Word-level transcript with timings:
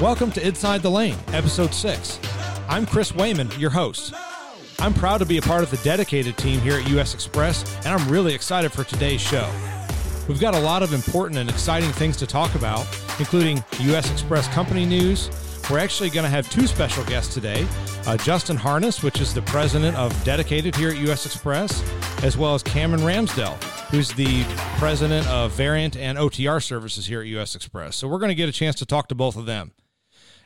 Welcome 0.00 0.30
to 0.32 0.46
Inside 0.46 0.82
the 0.82 0.90
Lane, 0.90 1.16
Episode 1.28 1.72
6. 1.72 2.20
I'm 2.68 2.84
Chris 2.84 3.14
Wayman, 3.14 3.50
your 3.58 3.70
host. 3.70 4.12
I'm 4.78 4.92
proud 4.92 5.18
to 5.18 5.24
be 5.24 5.38
a 5.38 5.42
part 5.42 5.62
of 5.62 5.70
the 5.70 5.78
dedicated 5.78 6.36
team 6.36 6.60
here 6.60 6.74
at 6.74 6.86
US 6.88 7.14
Xpress, 7.14 7.64
and 7.86 7.98
I'm 7.98 8.06
really 8.10 8.34
excited 8.34 8.72
for 8.72 8.84
today's 8.84 9.22
show. 9.22 9.50
We've 10.28 10.40
got 10.40 10.54
a 10.54 10.60
lot 10.60 10.82
of 10.82 10.92
important 10.92 11.38
and 11.38 11.48
exciting 11.48 11.90
things 11.92 12.18
to 12.18 12.26
talk 12.26 12.54
about, 12.54 12.86
including 13.18 13.64
US 13.80 14.10
Xpress 14.10 14.52
company 14.52 14.84
news. 14.84 15.30
We're 15.70 15.78
actually 15.78 16.10
going 16.10 16.24
to 16.24 16.30
have 16.30 16.50
two 16.50 16.66
special 16.66 17.04
guests 17.04 17.32
today 17.32 17.66
uh, 18.06 18.18
Justin 18.18 18.56
Harness, 18.56 19.02
which 19.02 19.20
is 19.22 19.32
the 19.32 19.42
president 19.42 19.96
of 19.96 20.12
Dedicated 20.24 20.76
here 20.76 20.90
at 20.90 20.98
US 21.08 21.26
Xpress, 21.26 21.82
as 22.22 22.36
well 22.36 22.54
as 22.54 22.62
Cameron 22.62 23.00
Ramsdell, 23.00 23.56
who's 23.92 24.10
the 24.14 24.42
president 24.78 25.28
of 25.28 25.52
Variant 25.52 25.98
and 25.98 26.16
OTR 26.16 26.62
services 26.62 27.04
here 27.04 27.20
at 27.20 27.26
US 27.26 27.54
Xpress. 27.54 27.92
So 27.92 28.08
we're 28.08 28.18
going 28.18 28.30
to 28.30 28.34
get 28.34 28.48
a 28.48 28.52
chance 28.52 28.74
to 28.76 28.86
talk 28.86 29.06
to 29.08 29.14
both 29.14 29.36
of 29.36 29.44
them. 29.44 29.72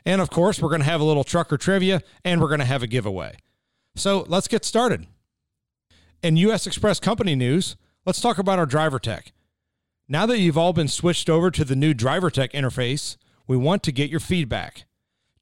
And 0.05 0.21
of 0.21 0.31
course, 0.31 0.61
we're 0.61 0.69
going 0.69 0.81
to 0.81 0.87
have 0.87 1.01
a 1.01 1.05
little 1.05 1.23
trucker 1.23 1.57
trivia 1.57 2.03
and 2.25 2.41
we're 2.41 2.49
going 2.49 2.59
to 2.59 2.67
have 2.67 2.83
a 2.83 2.89
giveaway. 2.89 3.37
So 3.95 4.25
let's 4.27 4.49
get 4.49 4.65
started. 4.65 5.07
In 6.25 6.37
US 6.39 6.67
Xpress 6.67 7.01
company 7.01 7.37
news, 7.37 7.77
let's 8.05 8.21
talk 8.21 8.39
about 8.39 8.59
our 8.59 8.67
driver 8.67 8.99
tech. 8.99 9.31
Now 10.09 10.27
that 10.27 10.41
you've 10.41 10.59
all 10.59 10.73
been 10.73 10.89
switched 10.89 11.31
over 11.31 11.53
to 11.53 11.65
the 11.65 11.77
new 11.77 11.95
driver 11.95 12.31
tech 12.31 12.53
interface, 12.53 13.17
we 13.47 13.57
want 13.57 13.85
to 13.85 13.93
get 13.93 14.11
your 14.11 14.19
feedback. 14.19 14.87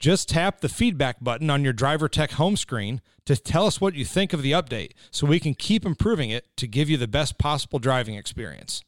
Just 0.04 0.28
tap 0.28 0.60
the 0.60 0.68
feedback 0.68 1.24
button 1.24 1.48
on 1.48 1.64
your 1.64 1.72
driver 1.72 2.10
tech 2.10 2.32
home 2.32 2.58
screen 2.58 3.00
to 3.24 3.36
tell 3.36 3.64
us 3.64 3.80
what 3.80 3.94
you 3.94 4.04
think 4.04 4.34
of 4.34 4.42
the 4.42 4.52
update 4.52 4.90
so 5.10 5.27
we 5.27 5.40
can 5.40 5.54
keep 5.54 5.86
improving 5.86 6.28
it 6.28 6.54
to 6.58 6.66
give 6.66 6.90
you 6.90 6.98
the 6.98 7.08
best 7.08 7.38
possible 7.38 7.78
driving 7.78 8.14
experience. 8.14 8.84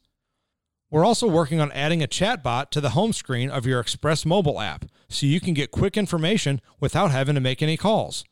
We're 0.91 1.07
also 1.07 1.27
working 1.27 1.59
on 1.59 1.73
adding 1.73 2.03
a 2.03 2.07
chatbot 2.07 2.69
to 2.73 2.83
the 2.83 2.91
home 2.91 3.15
screen 3.15 3.49
of 3.49 3.65
your 3.65 3.81
Express 3.81 4.27
mobile 4.27 4.61
app 4.61 4.85
so 5.09 5.25
you 5.25 5.41
can 5.41 5.55
get 5.55 5.71
quick 5.71 5.97
information 5.97 6.61
without 6.81 7.13
having 7.13 7.35
to 7.35 7.41
make 7.41 7.63
any 7.63 7.79
calls. 7.79 8.23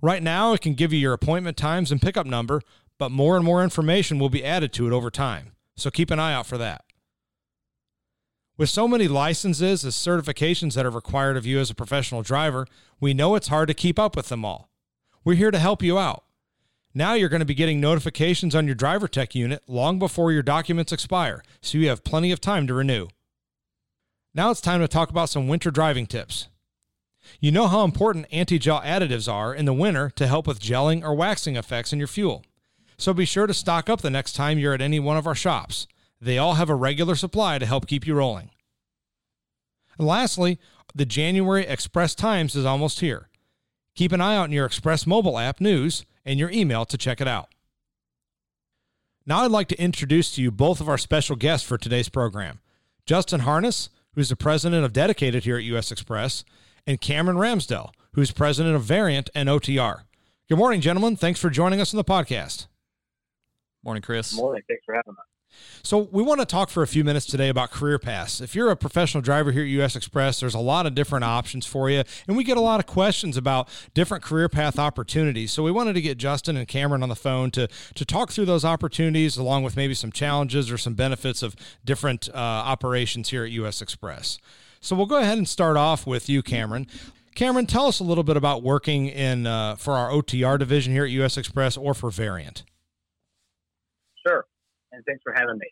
Right 0.00 0.22
now, 0.22 0.54
it 0.54 0.62
can 0.62 0.72
give 0.72 0.94
you 0.94 0.98
your 0.98 1.12
appointment 1.12 1.58
times 1.58 1.92
and 1.92 2.00
pickup 2.00 2.24
number, 2.24 2.62
but 2.98 3.10
more 3.10 3.36
and 3.36 3.44
more 3.44 3.62
information 3.62 4.18
will 4.18 4.30
be 4.30 4.42
added 4.42 4.72
to 4.72 4.86
it 4.86 4.94
over 4.94 5.10
time. 5.10 5.52
So 5.76 5.90
keep 5.90 6.10
an 6.10 6.20
eye 6.20 6.32
out 6.32 6.46
for 6.46 6.56
that. 6.56 6.83
With 8.56 8.70
so 8.70 8.86
many 8.86 9.08
licenses 9.08 9.82
and 9.82 9.92
certifications 9.92 10.74
that 10.74 10.86
are 10.86 10.90
required 10.90 11.36
of 11.36 11.44
you 11.44 11.58
as 11.58 11.70
a 11.70 11.74
professional 11.74 12.22
driver, 12.22 12.68
we 13.00 13.12
know 13.12 13.34
it's 13.34 13.48
hard 13.48 13.66
to 13.66 13.74
keep 13.74 13.98
up 13.98 14.14
with 14.14 14.28
them 14.28 14.44
all. 14.44 14.70
We're 15.24 15.34
here 15.34 15.50
to 15.50 15.58
help 15.58 15.82
you 15.82 15.98
out. 15.98 16.22
Now 16.94 17.14
you're 17.14 17.28
going 17.28 17.40
to 17.40 17.46
be 17.46 17.54
getting 17.54 17.80
notifications 17.80 18.54
on 18.54 18.66
your 18.66 18.76
driver 18.76 19.08
tech 19.08 19.34
unit 19.34 19.64
long 19.66 19.98
before 19.98 20.30
your 20.30 20.44
documents 20.44 20.92
expire, 20.92 21.42
so 21.60 21.78
you 21.78 21.88
have 21.88 22.04
plenty 22.04 22.30
of 22.30 22.40
time 22.40 22.68
to 22.68 22.74
renew. 22.74 23.08
Now 24.32 24.52
it's 24.52 24.60
time 24.60 24.80
to 24.80 24.86
talk 24.86 25.10
about 25.10 25.30
some 25.30 25.48
winter 25.48 25.72
driving 25.72 26.06
tips. 26.06 26.46
You 27.40 27.50
know 27.50 27.66
how 27.66 27.82
important 27.82 28.26
anti 28.30 28.60
gel 28.60 28.82
additives 28.82 29.32
are 29.32 29.52
in 29.52 29.64
the 29.64 29.72
winter 29.72 30.10
to 30.10 30.28
help 30.28 30.46
with 30.46 30.60
gelling 30.60 31.02
or 31.02 31.12
waxing 31.12 31.56
effects 31.56 31.92
in 31.92 31.98
your 31.98 32.06
fuel. 32.06 32.44
So 32.98 33.12
be 33.12 33.24
sure 33.24 33.48
to 33.48 33.54
stock 33.54 33.90
up 33.90 34.02
the 34.02 34.10
next 34.10 34.34
time 34.34 34.60
you're 34.60 34.74
at 34.74 34.80
any 34.80 35.00
one 35.00 35.16
of 35.16 35.26
our 35.26 35.34
shops. 35.34 35.88
They 36.24 36.38
all 36.38 36.54
have 36.54 36.70
a 36.70 36.74
regular 36.74 37.16
supply 37.16 37.58
to 37.58 37.66
help 37.66 37.86
keep 37.86 38.06
you 38.06 38.14
rolling. 38.14 38.50
And 39.98 40.06
lastly, 40.06 40.58
the 40.94 41.04
January 41.04 41.66
Express 41.66 42.14
Times 42.14 42.56
is 42.56 42.64
almost 42.64 43.00
here. 43.00 43.28
Keep 43.94 44.12
an 44.12 44.22
eye 44.22 44.34
out 44.34 44.46
in 44.46 44.52
your 44.52 44.64
Express 44.64 45.06
mobile 45.06 45.38
app 45.38 45.60
news 45.60 46.06
and 46.24 46.38
your 46.38 46.50
email 46.50 46.86
to 46.86 46.96
check 46.96 47.20
it 47.20 47.28
out. 47.28 47.48
Now, 49.26 49.44
I'd 49.44 49.50
like 49.50 49.68
to 49.68 49.78
introduce 49.80 50.34
to 50.34 50.42
you 50.42 50.50
both 50.50 50.80
of 50.80 50.88
our 50.88 50.96
special 50.96 51.36
guests 51.36 51.66
for 51.66 51.76
today's 51.76 52.08
program 52.08 52.60
Justin 53.04 53.40
Harness, 53.40 53.90
who's 54.14 54.30
the 54.30 54.36
president 54.36 54.82
of 54.82 54.94
Dedicated 54.94 55.44
here 55.44 55.58
at 55.58 55.64
US 55.64 55.92
Xpress, 55.92 56.42
and 56.86 57.02
Cameron 57.02 57.36
Ramsdell, 57.36 57.90
who's 58.12 58.30
president 58.30 58.76
of 58.76 58.82
Variant 58.82 59.28
and 59.34 59.50
OTR. 59.50 60.04
Good 60.48 60.56
morning, 60.56 60.80
gentlemen. 60.80 61.16
Thanks 61.16 61.38
for 61.38 61.50
joining 61.50 61.82
us 61.82 61.92
on 61.92 61.98
the 61.98 62.04
podcast. 62.04 62.66
Morning, 63.84 64.02
Chris. 64.02 64.34
Morning. 64.34 64.62
Thanks 64.66 64.84
for 64.86 64.94
having 64.94 65.12
us. 65.12 65.33
So, 65.82 66.08
we 66.10 66.22
want 66.22 66.40
to 66.40 66.46
talk 66.46 66.70
for 66.70 66.82
a 66.82 66.86
few 66.86 67.04
minutes 67.04 67.26
today 67.26 67.50
about 67.50 67.70
career 67.70 67.98
paths. 67.98 68.40
If 68.40 68.54
you're 68.54 68.70
a 68.70 68.76
professional 68.76 69.20
driver 69.20 69.52
here 69.52 69.64
at 69.64 69.68
US 69.82 69.94
Xpress, 69.94 70.40
there's 70.40 70.54
a 70.54 70.58
lot 70.58 70.86
of 70.86 70.94
different 70.94 71.24
options 71.24 71.66
for 71.66 71.90
you, 71.90 72.02
and 72.26 72.38
we 72.38 72.42
get 72.42 72.56
a 72.56 72.62
lot 72.62 72.80
of 72.80 72.86
questions 72.86 73.36
about 73.36 73.68
different 73.92 74.24
career 74.24 74.48
path 74.48 74.78
opportunities. 74.78 75.52
So, 75.52 75.62
we 75.62 75.70
wanted 75.70 75.92
to 75.92 76.00
get 76.00 76.16
Justin 76.16 76.56
and 76.56 76.66
Cameron 76.66 77.02
on 77.02 77.10
the 77.10 77.14
phone 77.14 77.50
to 77.50 77.68
to 77.94 78.04
talk 78.06 78.32
through 78.32 78.46
those 78.46 78.64
opportunities, 78.64 79.36
along 79.36 79.62
with 79.62 79.76
maybe 79.76 79.92
some 79.92 80.10
challenges 80.10 80.72
or 80.72 80.78
some 80.78 80.94
benefits 80.94 81.42
of 81.42 81.54
different 81.84 82.30
uh, 82.30 82.38
operations 82.38 83.28
here 83.28 83.44
at 83.44 83.50
US 83.50 83.82
Xpress. 83.82 84.38
So, 84.80 84.96
we'll 84.96 85.04
go 85.04 85.18
ahead 85.18 85.36
and 85.36 85.46
start 85.46 85.76
off 85.76 86.06
with 86.06 86.30
you, 86.30 86.42
Cameron. 86.42 86.86
Cameron, 87.34 87.66
tell 87.66 87.88
us 87.88 88.00
a 88.00 88.04
little 88.04 88.24
bit 88.24 88.38
about 88.38 88.62
working 88.62 89.06
in 89.06 89.46
uh, 89.46 89.74
for 89.76 89.94
our 89.94 90.10
OTR 90.10 90.58
division 90.58 90.94
here 90.94 91.04
at 91.04 91.10
US 91.10 91.36
Xpress 91.36 91.76
or 91.76 91.92
for 91.92 92.10
Variant. 92.10 92.64
And 94.94 95.04
thanks 95.06 95.22
for 95.22 95.32
having 95.34 95.58
me. 95.58 95.66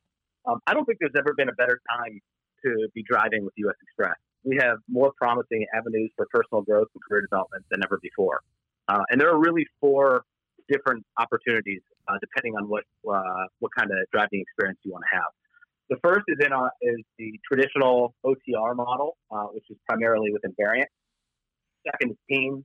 Um, 0.47 0.59
I 0.67 0.75
don't 0.75 0.85
think 0.85 0.99
there's 1.01 1.15
ever 1.17 1.35
been 1.37 1.49
a 1.49 1.55
better 1.55 1.81
time 1.97 2.21
to 2.65 2.89
be 2.95 3.05
driving 3.09 3.45
with 3.45 3.55
U.S. 3.57 3.77
Xpress. 3.87 4.19
We 4.45 4.59
have 4.61 4.79
more 4.89 5.13
promising 5.17 5.65
avenues 5.75 6.11
for 6.17 6.27
personal 6.33 6.63
growth 6.63 6.89
and 6.95 7.03
career 7.09 7.23
development 7.23 7.65
than 7.71 7.83
ever 7.85 7.99
before. 8.03 8.41
Uh, 8.89 9.03
and 9.11 9.21
there 9.21 9.31
are 9.31 9.39
really 9.39 9.67
four 9.81 10.25
different 10.69 11.05
opportunities 11.19 11.81
uh, 12.09 12.15
depending 12.21 12.55
on 12.57 12.69
what 12.69 12.85
uh, 13.09 13.47
what 13.61 13.71
kind 13.77 13.91
of 13.91 13.99
driving 14.13 14.41
experience 14.41 14.79
you 14.83 14.91
want 14.91 15.05
to 15.11 15.17
have. 15.17 15.31
The 15.91 15.97
first 16.03 16.25
is 16.27 16.39
in 16.45 16.53
our, 16.53 16.71
is 16.83 16.99
the 17.19 17.39
traditional 17.47 18.15
OTR 18.25 18.75
model, 18.75 19.17
uh, 19.31 19.47
which 19.55 19.65
is 19.71 19.77
primarily 19.89 20.33
with 20.33 20.43
Variant. 20.59 20.89
Second 21.87 22.13
is 22.13 22.17
teams, 22.31 22.65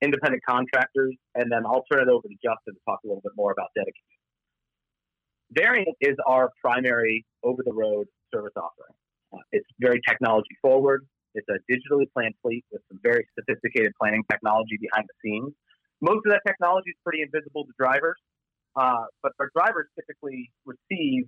independent 0.00 0.42
contractors, 0.48 1.14
and 1.34 1.50
then 1.50 1.64
I'll 1.66 1.84
turn 1.90 2.00
it 2.00 2.08
over 2.08 2.28
to 2.28 2.34
Justin 2.42 2.74
to 2.74 2.80
talk 2.86 3.00
a 3.04 3.08
little 3.08 3.22
bit 3.22 3.32
more 3.36 3.52
about 3.52 3.68
dedicated. 3.74 4.21
Variant 5.54 5.96
is 6.00 6.16
our 6.26 6.50
primary 6.60 7.24
over 7.42 7.62
the 7.64 7.72
road 7.72 8.06
service 8.32 8.52
offering. 8.56 8.94
Uh, 9.32 9.38
it's 9.52 9.66
very 9.80 10.00
technology 10.08 10.56
forward. 10.62 11.06
It's 11.34 11.46
a 11.48 11.58
digitally 11.70 12.06
planned 12.12 12.34
fleet 12.42 12.64
with 12.70 12.82
some 12.88 12.98
very 13.02 13.26
sophisticated 13.38 13.92
planning 14.00 14.22
technology 14.30 14.78
behind 14.80 15.08
the 15.08 15.14
scenes. 15.22 15.52
Most 16.00 16.26
of 16.26 16.32
that 16.32 16.42
technology 16.46 16.90
is 16.90 16.96
pretty 17.04 17.22
invisible 17.22 17.64
to 17.64 17.72
drivers, 17.78 18.16
uh, 18.76 19.04
but 19.22 19.32
our 19.40 19.50
drivers 19.54 19.86
typically 19.94 20.50
receive, 20.64 21.24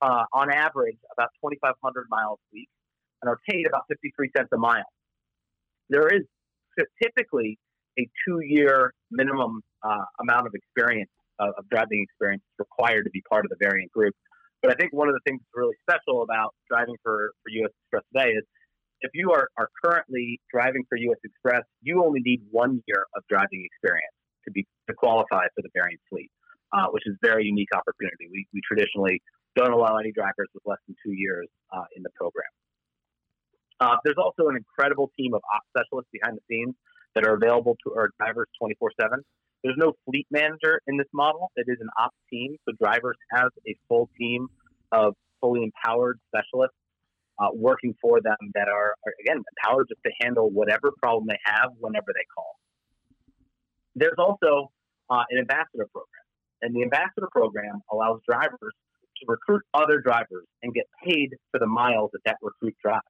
uh, 0.00 0.24
on 0.32 0.50
average, 0.52 0.98
about 1.12 1.28
2,500 1.40 2.06
miles 2.10 2.38
a 2.40 2.48
week 2.52 2.68
and 3.22 3.28
are 3.28 3.38
paid 3.48 3.66
about 3.66 3.82
53 3.88 4.30
cents 4.36 4.48
a 4.52 4.58
mile. 4.58 4.84
There 5.88 6.08
is 6.08 6.22
typically 7.02 7.58
a 7.98 8.08
two 8.26 8.40
year 8.42 8.92
minimum 9.10 9.60
uh, 9.82 10.04
amount 10.20 10.46
of 10.46 10.54
experience 10.54 11.10
of, 11.38 11.54
of 11.58 11.68
driving 11.68 12.02
experience 12.02 12.42
required 12.58 13.04
to 13.04 13.10
be 13.10 13.22
part 13.28 13.44
of 13.44 13.50
the 13.50 13.56
variant 13.60 13.90
group. 13.92 14.14
But 14.62 14.70
I 14.70 14.74
think 14.74 14.92
one 14.92 15.08
of 15.08 15.14
the 15.14 15.20
things 15.26 15.40
that's 15.40 15.54
really 15.54 15.74
special 15.82 16.22
about 16.22 16.54
driving 16.68 16.96
for, 17.02 17.32
for 17.42 17.50
US 17.64 17.72
Xpress 17.90 18.06
today 18.14 18.30
is 18.32 18.44
if 19.02 19.10
you 19.14 19.32
are, 19.32 19.48
are 19.58 19.68
currently 19.84 20.40
driving 20.52 20.84
for 20.88 20.96
US 20.96 21.18
Xpress, 21.26 21.62
you 21.82 22.04
only 22.04 22.20
need 22.20 22.40
one 22.50 22.82
year 22.86 23.06
of 23.16 23.22
driving 23.28 23.66
experience 23.66 24.14
to 24.44 24.50
be 24.50 24.66
to 24.88 24.94
qualify 24.94 25.46
for 25.54 25.62
the 25.62 25.70
variant 25.74 26.00
fleet, 26.08 26.30
uh, 26.72 26.86
which 26.90 27.02
is 27.06 27.14
a 27.22 27.26
very 27.26 27.44
unique 27.44 27.70
opportunity. 27.74 28.30
We, 28.30 28.46
we 28.54 28.60
traditionally 28.66 29.20
don't 29.54 29.72
allow 29.72 29.96
any 29.96 30.12
drivers 30.12 30.48
with 30.54 30.62
less 30.64 30.78
than 30.86 30.96
two 31.04 31.12
years 31.12 31.48
uh, 31.74 31.84
in 31.96 32.02
the 32.02 32.10
program. 32.14 32.50
Uh, 33.80 33.96
there's 34.04 34.16
also 34.16 34.48
an 34.48 34.56
incredible 34.56 35.10
team 35.18 35.34
of 35.34 35.42
ops 35.54 35.66
specialists 35.74 36.10
behind 36.12 36.38
the 36.38 36.44
scenes 36.46 36.74
that 37.14 37.26
are 37.26 37.34
available 37.34 37.76
to 37.84 37.92
our 37.94 38.10
drivers 38.18 38.46
24 38.58 38.92
7. 39.00 39.18
There's 39.62 39.76
no 39.78 39.92
fleet 40.04 40.26
manager 40.30 40.80
in 40.86 40.96
this 40.96 41.06
model. 41.12 41.50
It 41.56 41.66
is 41.68 41.78
an 41.80 41.88
ops 41.98 42.16
team. 42.30 42.56
So 42.68 42.74
drivers 42.80 43.16
have 43.32 43.50
a 43.66 43.76
full 43.88 44.08
team 44.18 44.48
of 44.90 45.14
fully 45.40 45.62
empowered 45.62 46.18
specialists 46.28 46.76
uh, 47.38 47.48
working 47.54 47.94
for 48.00 48.20
them 48.20 48.36
that 48.54 48.68
are, 48.68 48.94
are, 49.06 49.14
again, 49.20 49.42
empowered 49.56 49.86
just 49.88 50.00
to 50.04 50.12
handle 50.20 50.50
whatever 50.50 50.92
problem 51.02 51.26
they 51.28 51.38
have 51.44 51.70
whenever 51.78 52.06
they 52.08 52.26
call. 52.34 52.56
There's 53.94 54.18
also 54.18 54.70
uh, 55.10 55.24
an 55.30 55.38
ambassador 55.38 55.88
program. 55.92 56.26
And 56.62 56.74
the 56.74 56.82
ambassador 56.82 57.28
program 57.32 57.82
allows 57.90 58.20
drivers 58.28 58.74
to 59.18 59.26
recruit 59.26 59.62
other 59.74 60.00
drivers 60.00 60.46
and 60.62 60.72
get 60.72 60.86
paid 61.04 61.34
for 61.50 61.58
the 61.58 61.66
miles 61.66 62.10
that 62.12 62.20
that 62.24 62.36
recruit 62.40 62.74
drives. 62.82 63.02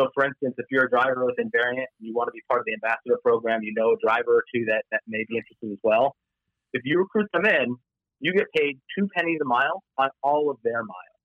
So, 0.00 0.08
for 0.16 0.24
instance, 0.24 0.56
if 0.56 0.64
you're 0.70 0.88
a 0.88 0.90
driver 0.90 1.28
within 1.28 1.52
Variant 1.52 1.84
and 1.84 2.08
you 2.08 2.16
want 2.16 2.28
to 2.28 2.32
be 2.32 2.40
part 2.48 2.64
of 2.64 2.64
the 2.64 2.72
ambassador 2.72 3.20
program, 3.20 3.60
you 3.60 3.76
know 3.76 3.92
a 3.92 4.00
driver 4.00 4.40
or 4.40 4.44
two 4.48 4.64
that, 4.72 4.88
that 4.88 5.04
may 5.04 5.28
be 5.28 5.36
interested 5.36 5.68
as 5.68 5.76
well. 5.84 6.16
If 6.72 6.88
you 6.88 7.04
recruit 7.04 7.28
them 7.36 7.44
in, 7.44 7.76
you 8.20 8.32
get 8.32 8.48
paid 8.56 8.80
two 8.96 9.12
pennies 9.12 9.44
a 9.44 9.44
mile 9.44 9.84
on 10.00 10.08
all 10.24 10.48
of 10.48 10.56
their 10.64 10.80
miles. 10.80 11.20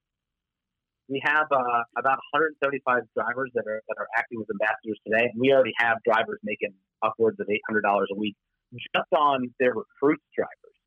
We 1.07 1.24
have 1.24 1.48
uh, 1.48 1.88
about 1.95 2.19
175 2.36 2.83
drivers 3.16 3.51
that 3.56 3.63
are 3.63 3.80
that 3.80 3.95
are 3.95 4.10
acting 4.18 4.44
as 4.44 4.50
ambassadors 4.51 5.00
today, 5.07 5.31
and 5.31 5.39
we 5.39 5.54
already 5.56 5.75
have 5.80 6.04
drivers 6.04 6.44
making 6.44 6.75
upwards 7.00 7.39
of 7.39 7.48
$800 7.48 7.80
a 7.80 8.18
week 8.19 8.36
just 8.75 9.12
on 9.16 9.56
their 9.60 9.71
recruits 9.71 10.25
drivers. 10.36 10.78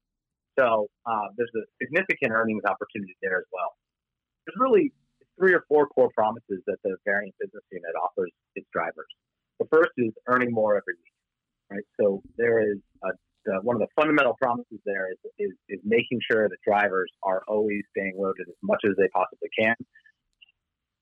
So 0.58 0.93
uh, 1.06 1.32
there's 1.38 1.55
a 1.56 1.64
significant 1.81 2.37
earnings 2.37 2.69
opportunity 2.69 3.17
there 3.23 3.38
as 3.38 3.49
well. 3.49 3.73
There's 4.44 4.58
really 4.61 4.93
three 5.38 5.55
or 5.55 5.64
four 5.69 5.87
core 5.88 6.11
promises 6.14 6.62
that 6.67 6.76
the 6.85 6.96
Variant 7.05 7.35
business 7.40 7.62
unit 7.70 7.93
offers 8.02 8.31
its 8.55 8.67
drivers. 8.73 9.06
The 9.61 9.67
first 9.73 9.90
is 9.96 10.12
earning 10.26 10.52
more 10.52 10.76
every 10.76 10.94
week, 10.94 11.14
right? 11.70 11.87
So 12.00 12.23
there 12.37 12.61
is 12.61 12.79
a, 13.05 13.08
the, 13.44 13.61
one 13.62 13.76
of 13.76 13.81
the 13.81 13.88
fundamental 13.96 14.35
promises 14.40 14.79
there 14.85 15.11
is, 15.11 15.19
is, 15.38 15.52
is 15.69 15.81
making 15.85 16.20
sure 16.31 16.49
that 16.49 16.56
drivers 16.67 17.11
are 17.23 17.43
always 17.49 17.82
staying 17.96 18.14
loaded 18.19 18.46
as 18.49 18.55
much 18.62 18.81
as 18.85 18.94
they 18.96 19.08
possibly 19.14 19.49
can. 19.58 19.75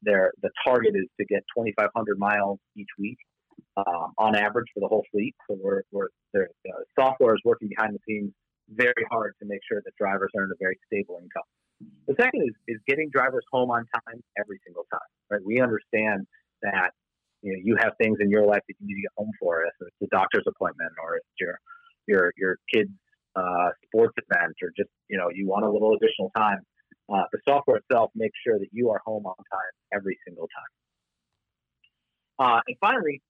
Their 0.02 0.32
the 0.42 0.50
target 0.64 0.94
is 0.94 1.08
to 1.18 1.26
get 1.26 1.42
2,500 1.56 2.18
miles 2.18 2.58
each 2.76 2.88
week 2.98 3.18
um, 3.76 4.12
on 4.18 4.36
average 4.36 4.66
for 4.74 4.80
the 4.80 4.88
whole 4.88 5.04
fleet. 5.10 5.34
So 5.48 5.56
we're, 5.60 5.82
we're 5.90 6.08
the 6.32 6.46
software 6.98 7.34
is 7.34 7.40
working 7.44 7.68
behind 7.68 7.94
the 7.94 8.00
scenes 8.06 8.32
very 8.68 9.06
hard 9.10 9.34
to 9.40 9.46
make 9.46 9.60
sure 9.70 9.80
that 9.84 9.92
drivers 9.98 10.30
earn 10.36 10.50
a 10.50 10.58
very 10.58 10.78
stable 10.86 11.18
income. 11.22 11.46
The 12.06 12.14
second 12.18 12.42
is, 12.42 12.54
is 12.68 12.80
getting 12.86 13.10
drivers 13.10 13.44
home 13.50 13.70
on 13.70 13.84
time 13.92 14.22
every 14.38 14.60
single 14.64 14.84
time. 14.92 15.00
Right? 15.30 15.40
We 15.44 15.60
understand 15.60 16.26
that 16.62 16.90
you 17.42 17.52
know 17.52 17.58
you 17.62 17.76
have 17.78 17.92
things 18.00 18.18
in 18.20 18.30
your 18.30 18.46
life 18.46 18.62
that 18.66 18.74
you 18.80 18.86
need 18.86 18.94
to 18.94 19.02
get 19.02 19.12
home 19.16 19.30
for, 19.40 19.62
if 19.62 19.72
it's 19.80 19.96
a 20.02 20.06
doctor's 20.14 20.44
appointment 20.46 20.92
or 21.02 21.16
it's 21.16 21.26
your 21.40 21.58
your 22.06 22.32
your 22.36 22.58
kid's 22.72 22.90
uh, 23.34 23.70
sports 23.86 24.14
event 24.16 24.54
or 24.62 24.70
just 24.76 24.90
you 25.08 25.18
know 25.18 25.28
you 25.34 25.46
want 25.46 25.64
a 25.64 25.70
little 25.70 25.94
additional 25.94 26.30
time. 26.36 26.60
Uh, 27.12 27.22
the 27.32 27.38
software 27.48 27.76
itself 27.76 28.10
makes 28.16 28.36
sure 28.44 28.58
that 28.58 28.68
you 28.72 28.90
are 28.90 29.00
home 29.04 29.26
on 29.26 29.36
time 29.36 29.72
every 29.92 30.18
single 30.26 30.48
time. 30.48 30.72
Uh, 32.38 32.60
and 32.66 32.76
finally, 32.80 33.22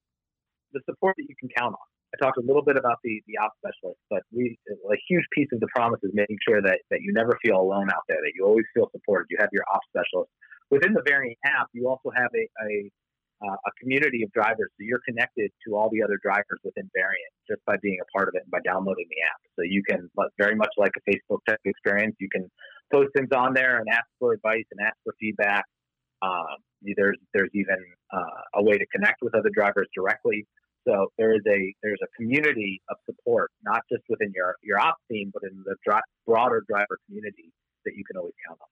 the 0.72 0.80
support 0.86 1.14
that 1.18 1.26
you 1.28 1.34
can 1.38 1.48
count 1.56 1.74
on. 1.74 1.95
I 2.14 2.24
talked 2.24 2.38
a 2.38 2.46
little 2.46 2.62
bit 2.62 2.76
about 2.76 2.98
the 3.02 3.22
the 3.26 3.36
ops 3.38 3.56
specialist, 3.58 4.00
but 4.10 4.22
we 4.32 4.56
a 4.68 4.96
huge 5.08 5.26
piece 5.32 5.48
of 5.52 5.60
the 5.60 5.68
promise 5.74 6.00
is 6.02 6.12
making 6.14 6.38
sure 6.46 6.62
that 6.62 6.78
that 6.90 7.00
you 7.02 7.12
never 7.12 7.38
feel 7.44 7.60
alone 7.60 7.90
out 7.90 8.04
there, 8.08 8.18
that 8.22 8.32
you 8.34 8.44
always 8.46 8.66
feel 8.74 8.88
supported. 8.92 9.26
You 9.30 9.38
have 9.40 9.50
your 9.52 9.64
ops 9.72 9.86
specialist 9.90 10.30
within 10.70 10.92
the 10.94 11.02
Variant 11.06 11.38
app. 11.44 11.66
You 11.72 11.88
also 11.88 12.10
have 12.14 12.30
a 12.34 12.44
a, 12.64 12.90
uh, 13.44 13.58
a 13.58 13.70
community 13.80 14.22
of 14.22 14.32
drivers, 14.32 14.70
so 14.78 14.80
you're 14.86 15.02
connected 15.06 15.50
to 15.66 15.76
all 15.76 15.90
the 15.90 16.02
other 16.02 16.18
drivers 16.22 16.60
within 16.64 16.88
Variant 16.94 17.32
just 17.48 17.60
by 17.66 17.76
being 17.82 17.98
a 18.00 18.08
part 18.16 18.28
of 18.28 18.34
it 18.34 18.42
and 18.42 18.50
by 18.50 18.60
downloading 18.64 19.06
the 19.10 19.20
app. 19.26 19.40
So 19.56 19.62
you 19.62 19.82
can, 19.82 20.08
very 20.38 20.54
much 20.54 20.70
like 20.78 20.92
a 20.96 21.02
Facebook 21.10 21.40
type 21.48 21.60
experience, 21.64 22.16
you 22.18 22.28
can 22.30 22.48
post 22.92 23.10
things 23.14 23.28
on 23.34 23.52
there 23.52 23.78
and 23.78 23.88
ask 23.90 24.06
for 24.18 24.32
advice 24.32 24.64
and 24.70 24.80
ask 24.80 24.96
for 25.04 25.14
feedback. 25.20 25.64
Um, 26.22 26.62
there's 26.96 27.18
there's 27.34 27.50
even 27.52 27.76
uh, 28.12 28.60
a 28.60 28.62
way 28.62 28.78
to 28.78 28.86
connect 28.86 29.22
with 29.22 29.34
other 29.34 29.50
drivers 29.52 29.88
directly. 29.94 30.46
So 30.86 31.10
there 31.18 31.34
is 31.34 31.42
a 31.48 31.74
there's 31.82 31.98
a 32.02 32.06
community 32.16 32.80
of 32.88 32.96
support, 33.06 33.50
not 33.64 33.82
just 33.90 34.04
within 34.08 34.32
your 34.34 34.54
your 34.62 34.78
ops 34.78 35.02
team, 35.10 35.30
but 35.34 35.42
in 35.42 35.62
the 35.64 35.74
dri- 35.84 36.06
broader 36.26 36.62
driver 36.68 36.98
community 37.06 37.50
that 37.84 37.94
you 37.96 38.04
can 38.04 38.16
always 38.16 38.34
count 38.46 38.60
on. 38.62 38.70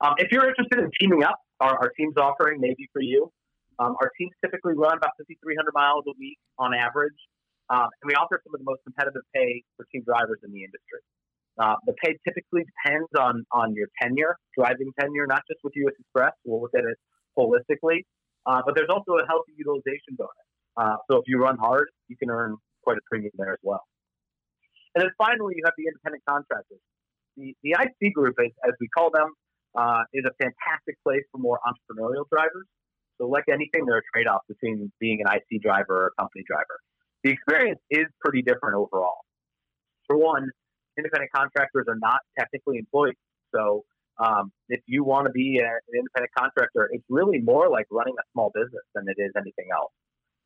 Um, 0.00 0.14
if 0.18 0.30
you're 0.30 0.46
interested 0.46 0.78
in 0.78 0.90
teaming 1.00 1.24
up, 1.24 1.40
our, 1.60 1.74
our 1.74 1.90
team's 1.96 2.16
offering 2.16 2.60
maybe 2.60 2.88
for 2.92 3.02
you. 3.02 3.32
Um, 3.78 3.96
our 4.02 4.10
teams 4.18 4.32
typically 4.44 4.74
run 4.74 4.98
about 4.98 5.14
5,300 5.18 5.70
miles 5.72 6.04
a 6.06 6.14
week 6.18 6.38
on 6.58 6.74
average, 6.74 7.16
um, 7.70 7.86
and 8.02 8.06
we 8.10 8.14
offer 8.14 8.40
some 8.42 8.54
of 8.54 8.58
the 8.58 8.66
most 8.66 8.82
competitive 8.82 9.22
pay 9.34 9.62
for 9.76 9.86
team 9.90 10.02
drivers 10.04 10.38
in 10.44 10.50
the 10.52 10.62
industry. 10.62 11.00
Uh, 11.58 11.74
the 11.86 11.94
pay 12.04 12.14
typically 12.26 12.62
depends 12.68 13.08
on 13.18 13.42
on 13.52 13.74
your 13.74 13.88
tenure, 14.00 14.36
driving 14.56 14.92
tenure, 15.00 15.26
not 15.26 15.42
just 15.48 15.58
with 15.64 15.72
U.S. 15.76 15.96
Xpress. 15.98 16.36
We'll 16.44 16.60
look 16.60 16.74
at 16.76 16.84
it 16.84 16.98
holistically, 17.38 18.04
uh, 18.46 18.62
but 18.66 18.76
there's 18.76 18.90
also 18.90 19.18
a 19.18 19.26
healthy 19.26 19.54
utilization 19.56 20.14
bonus. 20.14 20.47
Uh, 20.78 20.96
so 21.10 21.18
if 21.18 21.24
you 21.26 21.38
run 21.38 21.58
hard, 21.58 21.88
you 22.06 22.16
can 22.16 22.30
earn 22.30 22.56
quite 22.84 22.96
a 22.96 23.04
premium 23.10 23.32
there 23.36 23.52
as 23.52 23.58
well. 23.62 23.82
And 24.94 25.02
then 25.02 25.10
finally, 25.18 25.54
you 25.56 25.62
have 25.64 25.74
the 25.76 25.86
independent 25.86 26.22
contractors. 26.28 26.80
The, 27.36 27.54
the 27.62 27.76
IC 27.78 28.14
group, 28.14 28.36
as, 28.40 28.50
as 28.66 28.74
we 28.80 28.88
call 28.88 29.10
them, 29.10 29.34
uh, 29.76 30.02
is 30.14 30.24
a 30.24 30.32
fantastic 30.42 30.96
place 31.02 31.22
for 31.30 31.38
more 31.38 31.58
entrepreneurial 31.66 32.24
drivers. 32.30 32.66
So, 33.18 33.26
like 33.26 33.44
anything, 33.50 33.84
there 33.86 33.98
are 33.98 34.06
trade 34.14 34.26
offs 34.26 34.46
between 34.48 34.90
being 35.00 35.20
an 35.20 35.26
IC 35.26 35.62
driver 35.62 36.06
or 36.06 36.06
a 36.06 36.22
company 36.22 36.44
driver. 36.46 36.78
The 37.24 37.30
experience 37.30 37.80
is 37.90 38.06
pretty 38.20 38.42
different 38.42 38.76
overall. 38.76 39.26
For 40.06 40.16
one, 40.16 40.48
independent 40.96 41.30
contractors 41.34 41.86
are 41.88 41.98
not 41.98 42.20
technically 42.38 42.78
employees. 42.78 43.18
So, 43.54 43.84
um, 44.18 44.50
if 44.68 44.80
you 44.86 45.04
want 45.04 45.26
to 45.26 45.32
be 45.32 45.58
a, 45.58 45.66
an 45.66 45.94
independent 45.94 46.32
contractor, 46.36 46.88
it's 46.92 47.04
really 47.08 47.38
more 47.38 47.68
like 47.68 47.86
running 47.90 48.14
a 48.18 48.24
small 48.32 48.50
business 48.54 48.86
than 48.94 49.04
it 49.06 49.20
is 49.20 49.30
anything 49.36 49.68
else. 49.74 49.92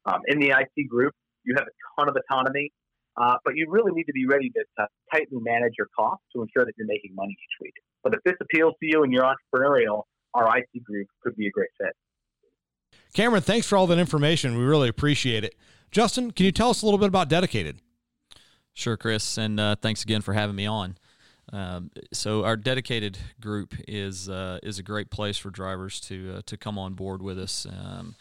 Um, 0.06 0.20
in 0.26 0.38
the 0.38 0.50
IC 0.50 0.88
group, 0.88 1.14
you 1.44 1.54
have 1.56 1.66
a 1.66 2.00
ton 2.00 2.08
of 2.08 2.16
autonomy, 2.16 2.70
uh, 3.16 3.37
but 3.44 3.54
you 3.56 3.66
really 3.69 3.93
need 3.93 4.04
to 4.04 4.12
be 4.12 4.26
ready 4.26 4.50
to, 4.50 4.64
to 4.78 4.87
tightly 5.12 5.38
manage 5.40 5.75
your 5.78 5.88
costs 5.99 6.25
to 6.34 6.43
ensure 6.43 6.64
that 6.64 6.72
you're 6.76 6.87
making 6.87 7.14
money 7.14 7.32
each 7.32 7.56
week. 7.60 7.75
But 8.02 8.14
if 8.14 8.20
this 8.25 8.34
appeals 8.40 8.75
to 8.81 8.87
you 8.87 9.02
and 9.02 9.12
you're 9.12 9.25
entrepreneurial, 9.25 10.04
our 10.34 10.56
IC 10.56 10.84
group 10.84 11.08
could 11.22 11.37
be 11.37 11.46
a 11.46 11.50
great 11.50 11.69
fit. 11.78 11.93
Cameron, 13.14 13.43
thanks 13.43 13.66
for 13.66 13.76
all 13.76 13.87
that 13.88 13.99
information. 13.99 14.56
We 14.56 14.64
really 14.64 14.88
appreciate 14.88 15.44
it. 15.44 15.54
Justin, 15.90 16.31
can 16.31 16.46
you 16.46 16.52
tell 16.52 16.70
us 16.70 16.82
a 16.82 16.87
little 16.87 16.98
bit 16.98 17.08
about 17.08 17.28
Dedicated? 17.28 17.78
Sure, 18.75 18.96
Chris, 18.96 19.37
and 19.37 19.60
uh, 19.60 19.76
thanks 19.76 20.02
again 20.02 20.22
for 20.22 20.32
having 20.32 20.56
me 20.56 20.64
on. 20.64 20.96
Um, 21.52 21.90
so 22.12 22.44
our 22.44 22.56
dedicated 22.56 23.19
group 23.38 23.75
is 23.87 24.31
uh, 24.31 24.58
is 24.62 24.78
a 24.78 24.82
great 24.82 25.10
place 25.10 25.37
for 25.37 25.50
drivers 25.50 26.00
to 26.02 26.37
uh, 26.37 26.43
to 26.46 26.56
come 26.56 26.78
on 26.78 26.94
board 26.94 27.20
with 27.20 27.38
us. 27.38 27.66
Um, 27.66 28.16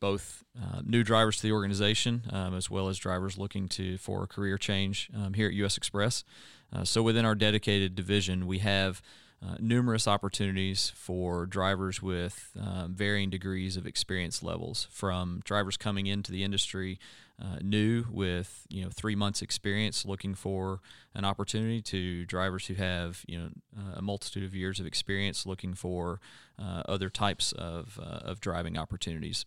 both 0.00 0.44
uh, 0.60 0.80
new 0.84 1.02
drivers 1.02 1.36
to 1.36 1.42
the 1.42 1.52
organization 1.52 2.22
um, 2.30 2.54
as 2.54 2.70
well 2.70 2.88
as 2.88 2.98
drivers 2.98 3.38
looking 3.38 3.68
to 3.68 3.98
for 3.98 4.24
a 4.24 4.26
career 4.26 4.58
change 4.58 5.10
um, 5.16 5.34
here 5.34 5.48
at 5.48 5.54
U.S. 5.54 5.78
Xpress. 5.78 6.24
Uh, 6.72 6.84
so 6.84 7.02
within 7.02 7.24
our 7.24 7.34
dedicated 7.34 7.94
division, 7.94 8.46
we 8.46 8.58
have 8.58 9.02
uh, 9.42 9.56
numerous 9.58 10.06
opportunities 10.06 10.92
for 10.94 11.46
drivers 11.46 12.02
with 12.02 12.50
um, 12.60 12.94
varying 12.94 13.30
degrees 13.30 13.76
of 13.76 13.86
experience 13.86 14.42
levels, 14.42 14.86
from 14.90 15.40
drivers 15.44 15.78
coming 15.78 16.06
into 16.06 16.30
the 16.30 16.44
industry 16.44 16.98
uh, 17.42 17.56
new 17.62 18.04
with 18.10 18.66
you 18.68 18.84
know 18.84 18.90
three 18.90 19.16
months 19.16 19.40
experience, 19.40 20.04
looking 20.04 20.34
for 20.34 20.80
an 21.14 21.24
opportunity, 21.24 21.80
to 21.80 22.26
drivers 22.26 22.66
who 22.66 22.74
have 22.74 23.24
you 23.26 23.38
know 23.38 23.48
uh, 23.78 23.94
a 23.96 24.02
multitude 24.02 24.44
of 24.44 24.54
years 24.54 24.78
of 24.78 24.84
experience, 24.86 25.46
looking 25.46 25.74
for 25.74 26.20
other 26.86 27.08
types 27.08 27.52
of 27.52 27.98
of 27.98 28.40
driving 28.40 28.76
opportunities. 28.76 29.46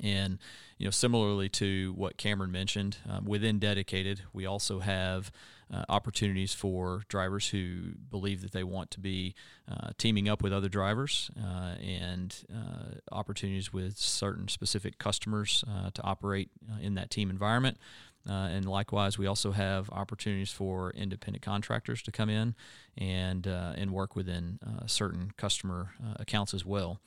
And 0.00 0.38
you 0.78 0.86
know, 0.86 0.90
similarly 0.90 1.48
to 1.50 1.92
what 1.96 2.16
Cameron 2.16 2.50
mentioned, 2.50 2.96
um, 3.08 3.24
within 3.24 3.58
dedicated, 3.58 4.22
we 4.32 4.46
also 4.46 4.80
have 4.80 5.30
uh, 5.72 5.84
opportunities 5.88 6.52
for 6.52 7.02
drivers 7.08 7.48
who 7.48 7.92
believe 8.10 8.42
that 8.42 8.52
they 8.52 8.64
want 8.64 8.90
to 8.90 9.00
be 9.00 9.34
uh, 9.70 9.90
teaming 9.96 10.28
up 10.28 10.42
with 10.42 10.52
other 10.52 10.68
drivers 10.68 11.30
uh, 11.42 11.76
and 11.80 12.44
uh, 12.54 12.96
opportunities 13.10 13.72
with 13.72 13.96
certain 13.96 14.48
specific 14.48 14.98
customers 14.98 15.64
uh, 15.68 15.90
to 15.94 16.02
operate 16.02 16.50
uh, 16.70 16.78
in 16.80 16.94
that 16.94 17.10
team 17.10 17.30
environment. 17.30 17.78
and 18.26 18.66
likewise, 18.66 19.18
we 19.18 19.26
also 19.26 19.52
have 19.52 19.88
opportunities 19.90 20.52
for 20.52 20.90
independent 20.90 21.42
contractors 21.42 22.02
to 22.02 22.12
come 22.12 22.28
in 22.28 22.54
and 22.98 23.46
and 23.46 23.90
work 23.90 24.14
within 24.14 24.58
certain 24.86 25.32
customer 25.36 25.94
accounts 26.18 26.54
as 26.54 26.64
well. 26.64 27.00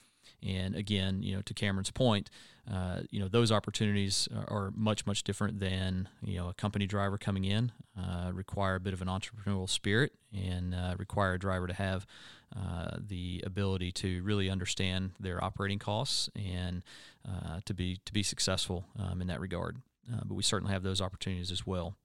And 0.45 0.75
again, 0.75 1.23
you 1.23 1.35
know, 1.35 1.41
to 1.41 1.53
Cameron's 1.53 1.91
point, 1.91 2.29
uh, 2.71 3.01
you 3.09 3.19
know, 3.19 3.27
those 3.27 3.51
opportunities 3.51 4.27
are, 4.47 4.71
much, 4.75 5.05
much 5.05 5.23
different 5.23 5.59
than, 5.59 6.09
you 6.23 6.37
know, 6.37 6.49
a 6.49 6.53
company 6.53 6.87
driver 6.87 7.17
coming 7.17 7.45
in, 7.45 7.71
uh, 7.97 8.31
require 8.33 8.75
a 8.75 8.79
bit 8.79 8.93
of 8.93 9.01
an 9.01 9.07
entrepreneurial 9.07 9.69
spirit 9.69 10.13
and 10.33 10.73
uh, 10.73 10.95
require 10.97 11.33
a 11.33 11.39
driver 11.39 11.67
to 11.67 11.73
have 11.73 12.05
uh, 12.55 12.97
the 12.97 13.43
ability 13.45 13.91
to 13.91 14.21
really 14.23 14.49
understand 14.49 15.11
their 15.19 15.43
operating 15.43 15.79
costs 15.79 16.29
and 16.35 16.83
uh, 17.27 17.59
to 17.65 17.73
be 17.73 17.99
to 18.05 18.13
be 18.13 18.23
successful 18.23 18.85
um, 18.99 19.21
in 19.21 19.27
that 19.27 19.39
regard. 19.39 19.77
Uh, 20.11 20.21
but 20.25 20.35
we 20.35 20.43
certainly 20.43 20.71
have 20.71 20.83
those 20.83 21.01
opportunities 21.01 21.51
as 21.51 21.65
well. 21.65 21.95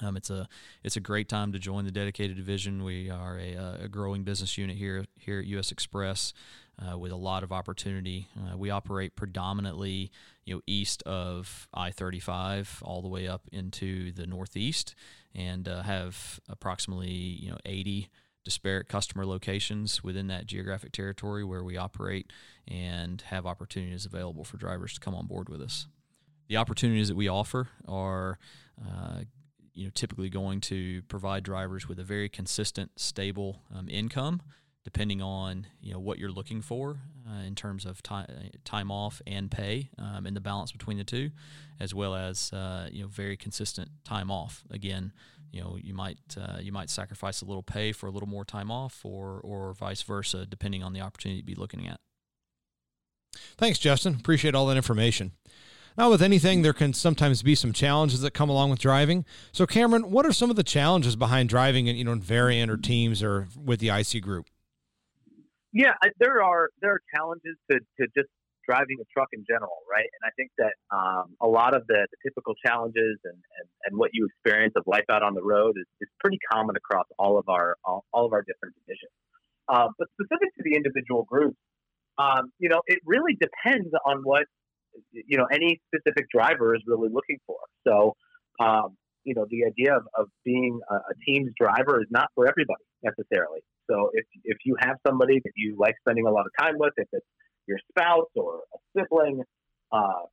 Um, 0.00 0.16
it's 0.16 0.30
a 0.30 0.48
it's 0.82 0.96
a 0.96 1.00
great 1.00 1.28
time 1.28 1.52
to 1.52 1.58
join 1.58 1.84
the 1.84 1.92
dedicated 1.92 2.36
division. 2.36 2.82
We 2.82 3.10
are 3.10 3.38
a, 3.38 3.84
a 3.84 3.88
growing 3.88 4.24
business 4.24 4.58
unit 4.58 4.76
here 4.76 5.04
here 5.16 5.38
at 5.38 5.46
U.S. 5.46 5.72
Xpress 5.72 6.32
uh, 6.78 6.98
with 6.98 7.12
a 7.12 7.16
lot 7.16 7.42
of 7.42 7.52
opportunity. 7.52 8.28
Uh, 8.36 8.56
we 8.56 8.70
operate 8.70 9.14
predominantly, 9.14 10.10
you 10.44 10.54
know, 10.54 10.60
east 10.66 11.02
of 11.04 11.68
I-35 11.72 12.82
all 12.82 13.02
the 13.02 13.08
way 13.08 13.28
up 13.28 13.42
into 13.52 14.10
the 14.12 14.26
northeast, 14.26 14.94
and 15.34 15.68
uh, 15.68 15.82
have 15.82 16.40
approximately 16.48 17.10
you 17.10 17.50
know 17.50 17.58
80 17.64 18.08
disparate 18.44 18.88
customer 18.88 19.24
locations 19.24 20.04
within 20.04 20.26
that 20.26 20.46
geographic 20.46 20.92
territory 20.92 21.44
where 21.44 21.64
we 21.64 21.76
operate 21.76 22.30
and 22.68 23.22
have 23.22 23.46
opportunities 23.46 24.04
available 24.04 24.44
for 24.44 24.58
drivers 24.58 24.92
to 24.94 25.00
come 25.00 25.14
on 25.14 25.26
board 25.26 25.48
with 25.48 25.62
us. 25.62 25.86
The 26.48 26.58
opportunities 26.58 27.08
that 27.08 27.16
we 27.16 27.26
offer 27.26 27.68
are 27.88 28.38
uh, 28.84 29.20
you 29.74 29.84
know 29.84 29.90
typically 29.94 30.28
going 30.28 30.60
to 30.62 31.02
provide 31.02 31.42
drivers 31.42 31.88
with 31.88 31.98
a 31.98 32.04
very 32.04 32.28
consistent, 32.28 32.92
stable 32.96 33.62
um, 33.74 33.88
income 33.88 34.40
depending 34.84 35.22
on 35.22 35.66
you 35.80 35.92
know 35.92 35.98
what 35.98 36.18
you're 36.18 36.30
looking 36.30 36.60
for 36.60 36.98
uh, 37.28 37.42
in 37.42 37.54
terms 37.54 37.84
of 37.84 38.02
time 38.02 38.26
time 38.64 38.90
off 38.90 39.20
and 39.26 39.50
pay 39.50 39.88
um, 39.98 40.26
and 40.26 40.36
the 40.36 40.40
balance 40.40 40.70
between 40.70 40.98
the 40.98 41.04
two, 41.04 41.30
as 41.80 41.94
well 41.94 42.14
as 42.14 42.52
uh, 42.52 42.88
you 42.92 43.02
know 43.02 43.08
very 43.08 43.36
consistent 43.36 43.88
time 44.04 44.30
off. 44.30 44.62
Again, 44.70 45.12
you 45.50 45.60
know 45.60 45.76
you 45.80 45.94
might 45.94 46.18
uh, 46.38 46.58
you 46.60 46.70
might 46.70 46.90
sacrifice 46.90 47.40
a 47.40 47.46
little 47.46 47.62
pay 47.62 47.92
for 47.92 48.06
a 48.06 48.10
little 48.10 48.28
more 48.28 48.44
time 48.44 48.70
off, 48.70 49.00
or 49.04 49.40
or 49.42 49.72
vice 49.72 50.02
versa, 50.02 50.46
depending 50.46 50.82
on 50.82 50.92
the 50.92 51.00
opportunity 51.00 51.40
to 51.40 51.46
be 51.46 51.54
looking 51.54 51.88
at. 51.88 51.98
Thanks, 53.56 53.78
Justin. 53.78 54.14
Appreciate 54.14 54.54
all 54.54 54.66
that 54.66 54.76
information. 54.76 55.32
Now, 55.96 56.10
with 56.10 56.22
anything, 56.22 56.62
there 56.62 56.72
can 56.72 56.92
sometimes 56.92 57.42
be 57.42 57.54
some 57.54 57.72
challenges 57.72 58.20
that 58.22 58.32
come 58.32 58.50
along 58.50 58.70
with 58.70 58.80
driving. 58.80 59.24
So, 59.52 59.64
Cameron, 59.64 60.10
what 60.10 60.26
are 60.26 60.32
some 60.32 60.50
of 60.50 60.56
the 60.56 60.64
challenges 60.64 61.14
behind 61.14 61.48
driving 61.48 61.86
in, 61.86 61.94
you 61.94 62.04
know, 62.04 62.12
in 62.12 62.20
variant 62.20 62.70
or 62.70 62.76
teams 62.76 63.22
or 63.22 63.46
with 63.56 63.78
the 63.78 63.90
IC 63.90 64.22
group? 64.22 64.48
Yeah, 65.72 65.92
there 66.18 66.42
are 66.42 66.70
there 66.80 66.92
are 66.92 67.00
challenges 67.14 67.56
to, 67.70 67.78
to 67.98 68.06
just 68.16 68.28
driving 68.66 68.96
a 69.00 69.04
truck 69.12 69.28
in 69.32 69.44
general, 69.48 69.78
right? 69.90 70.06
And 70.06 70.22
I 70.24 70.30
think 70.36 70.50
that 70.58 70.74
um, 70.90 71.36
a 71.40 71.46
lot 71.46 71.74
of 71.76 71.86
the, 71.86 72.06
the 72.10 72.16
typical 72.28 72.54
challenges 72.64 73.18
and, 73.24 73.36
and, 73.36 73.68
and, 73.84 73.98
what 73.98 74.10
you 74.14 74.26
experience 74.26 74.72
of 74.76 74.84
life 74.86 75.04
out 75.10 75.22
on 75.22 75.34
the 75.34 75.42
road 75.42 75.76
is, 75.76 75.84
is 76.00 76.08
pretty 76.18 76.38
common 76.50 76.74
across 76.76 77.06
all 77.18 77.38
of 77.38 77.48
our 77.48 77.76
all, 77.84 78.04
all 78.12 78.24
of 78.24 78.32
our 78.32 78.42
different 78.42 78.74
divisions. 78.86 79.12
Uh, 79.68 79.88
but 79.98 80.08
specific 80.14 80.54
to 80.56 80.62
the 80.64 80.76
individual 80.76 81.24
groups, 81.24 81.56
um, 82.18 82.52
you 82.58 82.68
know, 82.68 82.80
it 82.86 83.00
really 83.04 83.36
depends 83.38 83.88
on 84.06 84.22
what 84.22 84.44
you 85.12 85.38
know 85.38 85.46
any 85.52 85.80
specific 85.88 86.26
driver 86.30 86.74
is 86.74 86.82
really 86.86 87.08
looking 87.12 87.38
for. 87.46 87.58
So, 87.86 88.14
um, 88.60 88.96
you 89.24 89.34
know, 89.34 89.46
the 89.50 89.64
idea 89.64 89.96
of, 89.96 90.02
of 90.16 90.28
being 90.44 90.80
a, 90.90 90.94
a 90.94 91.14
team's 91.26 91.52
driver 91.58 92.00
is 92.00 92.08
not 92.10 92.28
for 92.34 92.46
everybody 92.48 92.84
necessarily. 93.02 93.60
So, 93.90 94.10
if 94.12 94.26
if 94.44 94.58
you 94.64 94.76
have 94.80 94.96
somebody 95.06 95.40
that 95.44 95.52
you 95.56 95.76
like 95.78 95.94
spending 96.00 96.26
a 96.26 96.30
lot 96.30 96.46
of 96.46 96.52
time 96.58 96.74
with, 96.78 96.92
if 96.96 97.08
it's 97.12 97.26
your 97.66 97.78
spouse 97.90 98.28
or 98.36 98.60
a 98.74 98.78
sibling, 98.98 99.42
uh, 99.92 100.26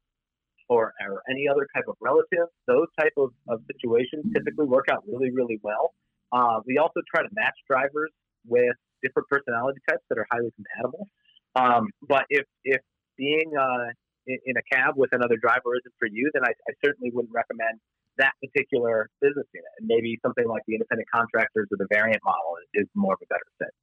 or, 0.71 0.93
or 1.05 1.21
any 1.29 1.47
other 1.51 1.67
type 1.75 1.83
of 1.87 1.95
relative, 1.99 2.47
those 2.65 2.87
type 2.97 3.11
of, 3.17 3.29
of 3.49 3.59
situations 3.67 4.23
typically 4.33 4.65
work 4.65 4.85
out 4.89 5.03
really, 5.05 5.29
really 5.29 5.59
well. 5.61 5.93
Uh, 6.31 6.61
we 6.65 6.77
also 6.77 7.01
try 7.13 7.21
to 7.21 7.27
match 7.33 7.55
drivers 7.69 8.09
with 8.47 8.75
different 9.03 9.27
personality 9.27 9.79
types 9.89 10.01
that 10.09 10.17
are 10.17 10.25
highly 10.31 10.51
compatible. 10.55 11.07
Um, 11.55 11.87
but 12.07 12.23
if 12.29 12.45
if 12.63 12.79
being 13.17 13.51
uh, 13.59 13.91
in, 14.27 14.55
a 14.57 14.65
cab 14.71 14.93
with 14.95 15.11
another 15.13 15.37
driver 15.37 15.75
isn't 15.75 15.95
for 15.97 16.07
you, 16.07 16.29
then 16.33 16.43
I, 16.45 16.51
I, 16.51 16.73
certainly 16.83 17.11
wouldn't 17.13 17.33
recommend 17.33 17.79
that 18.17 18.33
particular 18.43 19.09
business 19.21 19.47
unit. 19.53 19.71
And 19.79 19.87
maybe 19.87 20.19
something 20.21 20.47
like 20.47 20.61
the 20.67 20.75
independent 20.75 21.09
contractors 21.13 21.67
or 21.71 21.77
the 21.77 21.87
variant 21.91 22.21
model 22.23 22.57
is, 22.61 22.85
is 22.85 22.87
more 22.95 23.13
of 23.13 23.19
a 23.23 23.27
better 23.27 23.49
fit. 23.57 23.73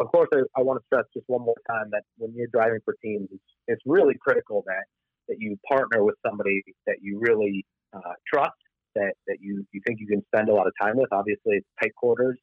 Of 0.00 0.08
course, 0.12 0.28
I, 0.32 0.46
I, 0.56 0.62
want 0.62 0.80
to 0.80 0.84
stress 0.86 1.04
just 1.12 1.26
one 1.26 1.42
more 1.42 1.58
time 1.68 1.90
that 1.90 2.02
when 2.16 2.32
you're 2.34 2.52
driving 2.52 2.78
for 2.84 2.94
teams, 3.02 3.28
it's, 3.32 3.50
it's 3.66 3.82
really 3.84 4.14
critical 4.20 4.62
that 4.66 4.86
that 5.28 5.36
you 5.38 5.58
partner 5.68 6.04
with 6.04 6.14
somebody 6.24 6.62
that 6.86 6.96
you 7.02 7.18
really 7.20 7.66
uh, 7.92 8.14
trust, 8.32 8.56
that 8.94 9.12
that 9.26 9.38
you 9.40 9.66
you 9.72 9.80
think 9.86 9.98
you 10.00 10.06
can 10.06 10.22
spend 10.32 10.48
a 10.48 10.54
lot 10.54 10.66
of 10.66 10.72
time 10.80 10.96
with. 10.96 11.08
Obviously, 11.12 11.58
it's 11.58 11.66
tight 11.82 11.94
quarters. 11.96 12.38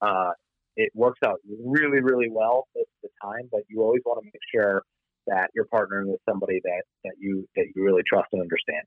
Uh, 0.00 0.30
it 0.76 0.90
works 0.94 1.20
out 1.24 1.40
really, 1.64 2.00
really 2.00 2.28
well 2.30 2.66
most 2.74 2.88
of 3.02 3.10
the 3.10 3.26
time, 3.26 3.48
but 3.50 3.60
you 3.68 3.82
always 3.82 4.02
want 4.04 4.20
to 4.20 4.24
make 4.24 4.40
sure 4.54 4.82
that 5.26 5.50
you're 5.54 5.66
partnering 5.66 6.06
with 6.06 6.20
somebody 6.28 6.60
that, 6.64 6.82
that 7.04 7.14
you 7.18 7.46
that 7.56 7.66
you 7.74 7.84
really 7.84 8.02
trust 8.06 8.28
and 8.32 8.42
understand. 8.42 8.84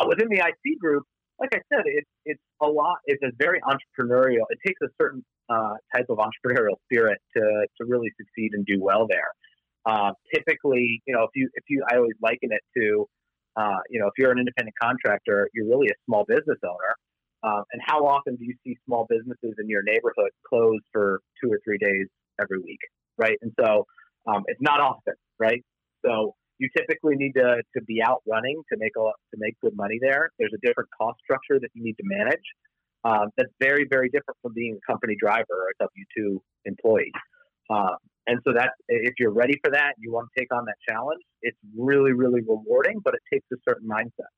Uh, 0.00 0.06
within 0.08 0.28
the 0.28 0.38
IC 0.38 0.78
group, 0.80 1.04
like 1.40 1.50
I 1.52 1.60
said, 1.72 1.82
it's 1.86 2.10
it's 2.24 2.42
a 2.62 2.66
lot. 2.66 2.98
It's 3.06 3.22
a 3.22 3.30
very 3.38 3.60
entrepreneurial. 3.60 4.44
It 4.50 4.58
takes 4.66 4.80
a 4.82 4.88
certain 5.00 5.24
uh, 5.48 5.74
type 5.94 6.06
of 6.08 6.18
entrepreneurial 6.18 6.76
spirit 6.84 7.18
to 7.36 7.66
to 7.78 7.86
really 7.86 8.10
succeed 8.18 8.52
and 8.54 8.66
do 8.66 8.78
well 8.80 9.06
there. 9.08 9.30
Uh, 9.86 10.12
typically, 10.34 11.00
you 11.06 11.14
know, 11.14 11.22
if 11.24 11.30
you 11.34 11.48
if 11.54 11.64
you, 11.68 11.84
I 11.90 11.96
always 11.96 12.16
liken 12.20 12.50
it 12.52 12.60
to, 12.76 13.06
uh, 13.56 13.78
you 13.88 14.00
know, 14.00 14.06
if 14.06 14.12
you're 14.18 14.32
an 14.32 14.38
independent 14.38 14.74
contractor, 14.80 15.48
you're 15.54 15.66
really 15.66 15.88
a 15.88 15.98
small 16.06 16.24
business 16.26 16.58
owner. 16.64 16.94
Um, 17.44 17.62
and 17.72 17.80
how 17.86 18.04
often 18.04 18.34
do 18.34 18.44
you 18.44 18.54
see 18.64 18.76
small 18.84 19.06
businesses 19.08 19.54
in 19.60 19.68
your 19.68 19.82
neighborhood 19.82 20.30
close 20.48 20.80
for 20.92 21.20
two 21.42 21.50
or 21.50 21.60
three 21.64 21.78
days 21.78 22.06
every 22.40 22.58
week, 22.58 22.80
right? 23.16 23.38
And 23.42 23.52
so 23.60 23.86
um, 24.26 24.42
it's 24.46 24.60
not 24.60 24.80
often, 24.80 25.14
right? 25.38 25.62
So 26.04 26.34
you 26.58 26.68
typically 26.76 27.14
need 27.16 27.32
to, 27.32 27.62
to 27.76 27.84
be 27.84 28.02
out 28.02 28.22
running 28.26 28.60
to 28.72 28.78
make 28.78 28.92
a 28.96 29.00
to 29.00 29.36
make 29.36 29.54
good 29.62 29.76
money 29.76 29.98
there. 30.00 30.30
There's 30.38 30.52
a 30.54 30.66
different 30.66 30.90
cost 31.00 31.18
structure 31.22 31.60
that 31.60 31.70
you 31.74 31.84
need 31.84 31.94
to 31.94 32.04
manage. 32.04 32.42
Um, 33.04 33.30
that's 33.36 33.52
very 33.60 33.86
very 33.88 34.08
different 34.08 34.38
from 34.42 34.54
being 34.54 34.76
a 34.76 34.92
company 34.92 35.14
driver 35.20 35.44
or 35.50 35.68
a 35.68 35.84
W 35.84 36.04
two 36.16 36.42
employee. 36.64 37.12
Um, 37.70 37.96
and 38.26 38.40
so 38.44 38.52
that 38.52 38.72
if 38.88 39.14
you're 39.18 39.32
ready 39.32 39.54
for 39.64 39.70
that, 39.70 39.92
you 39.98 40.12
want 40.12 40.28
to 40.34 40.40
take 40.40 40.52
on 40.52 40.64
that 40.66 40.76
challenge. 40.88 41.22
It's 41.42 41.58
really 41.76 42.12
really 42.12 42.40
rewarding, 42.40 43.00
but 43.04 43.14
it 43.14 43.20
takes 43.32 43.46
a 43.52 43.56
certain 43.68 43.88
mindset. 43.88 44.32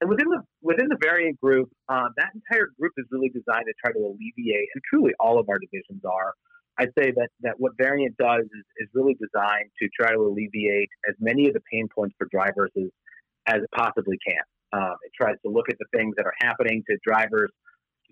And 0.00 0.08
within 0.08 0.28
the 0.28 0.42
within 0.62 0.88
the 0.88 0.98
variant 1.02 1.40
group, 1.40 1.70
uh, 1.88 2.08
that 2.16 2.30
entire 2.34 2.68
group 2.78 2.92
is 2.98 3.06
really 3.10 3.28
designed 3.28 3.66
to 3.66 3.74
try 3.82 3.92
to 3.92 3.98
alleviate, 3.98 4.68
and 4.74 4.82
truly 4.88 5.12
all 5.18 5.38
of 5.38 5.48
our 5.48 5.58
divisions 5.58 6.02
are. 6.04 6.34
I'd 6.80 6.92
say 6.98 7.12
that, 7.12 7.28
that 7.42 7.54
what 7.58 7.72
variant 7.76 8.16
does 8.16 8.44
is, 8.44 8.64
is 8.78 8.88
really 8.94 9.14
designed 9.20 9.68
to 9.82 9.88
try 9.94 10.12
to 10.12 10.18
alleviate 10.18 10.88
as 11.06 11.14
many 11.20 11.46
of 11.46 11.52
the 11.52 11.60
pain 11.70 11.88
points 11.94 12.14
for 12.16 12.26
drivers 12.32 12.70
as, 12.74 12.88
as 13.46 13.62
it 13.62 13.70
possibly 13.76 14.16
can. 14.26 14.40
Um, 14.72 14.96
it 15.04 15.12
tries 15.14 15.36
to 15.44 15.52
look 15.52 15.68
at 15.68 15.76
the 15.78 15.84
things 15.94 16.14
that 16.16 16.24
are 16.24 16.38
happening 16.40 16.82
to 16.88 16.96
drivers 17.06 17.50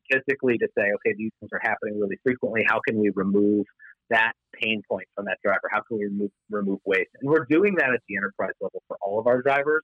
statistically 0.05 0.59
to 0.59 0.69
say, 0.77 0.85
okay, 0.85 1.15
these 1.17 1.33
things 1.41 1.51
are 1.53 1.61
happening 1.63 1.99
really 1.99 2.19
frequently. 2.23 2.63
How 2.69 2.81
can 2.87 2.99
we 2.99 3.11
remove 3.15 3.65
that 4.11 4.33
pain 4.53 4.83
point 4.89 5.09
from 5.15 5.25
that 5.27 5.39
driver? 5.43 5.69
How 5.71 5.81
can 5.89 5.99
we 5.99 6.05
remove, 6.05 6.31
remove 6.51 6.81
waste? 6.85 7.09
And 7.21 7.31
we're 7.31 7.47
doing 7.49 7.75
that 7.77 7.91
at 7.91 8.01
the 8.09 8.17
enterprise 8.17 8.57
level 8.61 8.83
for 8.87 8.99
all 9.01 9.19
of 9.19 9.27
our 9.27 9.41
drivers. 9.41 9.83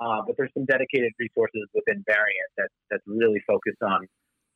Uh, 0.00 0.22
but 0.26 0.36
there's 0.36 0.50
some 0.52 0.66
dedicated 0.66 1.12
resources 1.18 1.68
within 1.74 2.02
Variant 2.06 2.50
that 2.58 2.68
that's 2.90 3.02
really 3.06 3.40
focused 3.46 3.82
on 3.82 4.06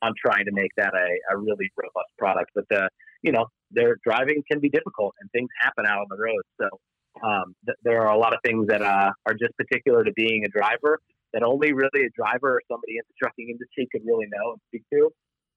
on 0.01 0.13
trying 0.17 0.45
to 0.45 0.51
make 0.51 0.71
that 0.77 0.93
a, 0.93 1.33
a 1.33 1.37
really 1.37 1.71
robust 1.77 2.11
product. 2.17 2.51
But 2.55 2.65
the 2.69 2.89
you 3.21 3.31
know, 3.31 3.47
their 3.69 3.97
driving 4.03 4.43
can 4.49 4.59
be 4.59 4.69
difficult 4.69 5.13
and 5.21 5.29
things 5.31 5.49
happen 5.61 5.85
out 5.85 5.99
on 5.99 6.07
the 6.09 6.17
road. 6.17 6.41
So 6.59 7.27
um, 7.27 7.55
th- 7.65 7.77
there 7.83 8.01
are 8.01 8.13
a 8.13 8.17
lot 8.17 8.33
of 8.33 8.39
things 8.43 8.67
that 8.67 8.81
uh, 8.81 9.11
are 9.25 9.33
just 9.33 9.55
particular 9.57 10.03
to 10.03 10.11
being 10.13 10.43
a 10.45 10.49
driver 10.49 10.99
that 11.33 11.43
only 11.43 11.71
really 11.71 12.05
a 12.05 12.09
driver 12.15 12.55
or 12.55 12.61
somebody 12.69 12.93
in 12.97 13.03
the 13.07 13.13
trucking 13.21 13.49
industry 13.49 13.87
could 13.91 14.01
really 14.05 14.25
know 14.27 14.53
and 14.53 14.61
speak 14.67 14.83
to. 14.91 15.09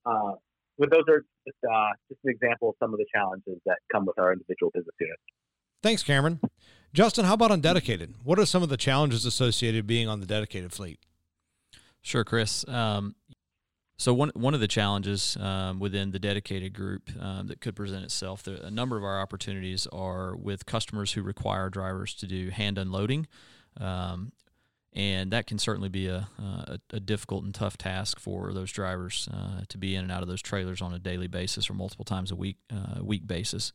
Uh, 0.06 0.34
but 0.78 0.90
those 0.90 1.04
are 1.08 1.24
just 1.46 1.58
uh, 1.64 1.88
just 2.08 2.20
an 2.24 2.30
example 2.30 2.70
of 2.70 2.74
some 2.80 2.92
of 2.92 2.98
the 2.98 3.06
challenges 3.14 3.60
that 3.66 3.78
come 3.92 4.04
with 4.04 4.18
our 4.18 4.32
individual 4.32 4.70
business 4.74 4.94
units. 5.00 5.22
Thanks, 5.82 6.02
Cameron. 6.02 6.40
Justin, 6.92 7.24
how 7.24 7.34
about 7.34 7.50
on 7.50 7.60
dedicated? 7.60 8.14
What 8.22 8.38
are 8.38 8.46
some 8.46 8.62
of 8.62 8.68
the 8.68 8.76
challenges 8.76 9.24
associated 9.24 9.86
being 9.86 10.08
on 10.08 10.20
the 10.20 10.26
dedicated 10.26 10.72
fleet? 10.72 10.98
Sure, 12.02 12.24
Chris. 12.24 12.66
Um, 12.68 13.14
so 13.96 14.12
one 14.12 14.32
one 14.34 14.54
of 14.54 14.60
the 14.60 14.68
challenges 14.68 15.36
um, 15.40 15.78
within 15.78 16.10
the 16.10 16.18
dedicated 16.18 16.72
group 16.72 17.10
um, 17.20 17.46
that 17.46 17.60
could 17.60 17.76
present 17.76 18.04
itself, 18.04 18.46
a 18.46 18.70
number 18.70 18.96
of 18.96 19.04
our 19.04 19.20
opportunities 19.20 19.86
are 19.92 20.34
with 20.36 20.66
customers 20.66 21.12
who 21.12 21.22
require 21.22 21.70
drivers 21.70 22.14
to 22.14 22.26
do 22.26 22.50
hand 22.50 22.76
unloading, 22.76 23.28
um, 23.80 24.32
and 24.92 25.30
that 25.30 25.46
can 25.46 25.58
certainly 25.58 25.88
be 25.88 26.08
a, 26.08 26.28
a, 26.38 26.78
a, 26.90 27.00
difficult 27.00 27.44
and 27.44 27.54
tough 27.54 27.76
task 27.76 28.18
for 28.18 28.52
those 28.52 28.72
drivers 28.72 29.28
uh, 29.32 29.62
to 29.68 29.78
be 29.78 29.94
in 29.94 30.02
and 30.02 30.12
out 30.12 30.22
of 30.22 30.28
those 30.28 30.42
trailers 30.42 30.82
on 30.82 30.92
a 30.92 30.98
daily 30.98 31.28
basis 31.28 31.70
or 31.70 31.74
multiple 31.74 32.04
times 32.04 32.32
a 32.32 32.36
week 32.36 32.56
uh, 32.72 33.02
week 33.02 33.26
basis. 33.26 33.72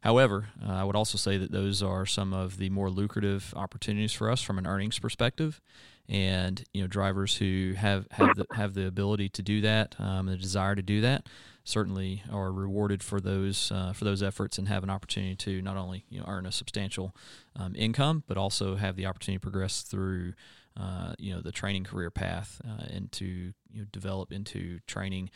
However, 0.00 0.48
uh, 0.60 0.72
I 0.72 0.84
would 0.84 0.96
also 0.96 1.18
say 1.18 1.38
that 1.38 1.52
those 1.52 1.82
are 1.82 2.04
some 2.04 2.32
of 2.32 2.58
the 2.58 2.70
more 2.70 2.90
lucrative 2.90 3.54
opportunities 3.56 4.12
for 4.12 4.28
us 4.28 4.42
from 4.42 4.58
an 4.58 4.66
earnings 4.66 4.98
perspective. 4.98 5.60
And 6.08 6.64
you 6.72 6.82
know, 6.82 6.88
drivers 6.88 7.36
who 7.36 7.74
have 7.76 8.06
have 8.12 8.36
the, 8.36 8.46
have 8.52 8.74
the 8.74 8.86
ability 8.86 9.28
to 9.30 9.42
do 9.42 9.60
that, 9.62 9.94
um, 9.98 10.26
the 10.26 10.36
desire 10.36 10.74
to 10.74 10.82
do 10.82 11.00
that, 11.00 11.28
certainly 11.64 12.22
are 12.30 12.52
rewarded 12.52 13.02
for 13.02 13.20
those 13.20 13.70
uh, 13.72 13.92
for 13.92 14.04
those 14.04 14.22
efforts 14.22 14.58
and 14.58 14.68
have 14.68 14.82
an 14.82 14.90
opportunity 14.90 15.36
to 15.36 15.62
not 15.62 15.76
only 15.76 16.04
you 16.08 16.18
know 16.18 16.26
earn 16.28 16.46
a 16.46 16.52
substantial 16.52 17.14
um, 17.56 17.74
income, 17.76 18.24
but 18.26 18.36
also 18.36 18.76
have 18.76 18.96
the 18.96 19.06
opportunity 19.06 19.38
to 19.38 19.42
progress 19.42 19.82
through 19.82 20.34
uh, 20.76 21.14
you 21.18 21.34
know 21.34 21.40
the 21.40 21.52
training 21.52 21.84
career 21.84 22.10
path 22.10 22.60
uh, 22.66 22.84
and 22.90 23.12
to 23.12 23.24
you 23.24 23.80
know, 23.80 23.86
develop 23.92 24.32
into 24.32 24.80
training 24.86 25.30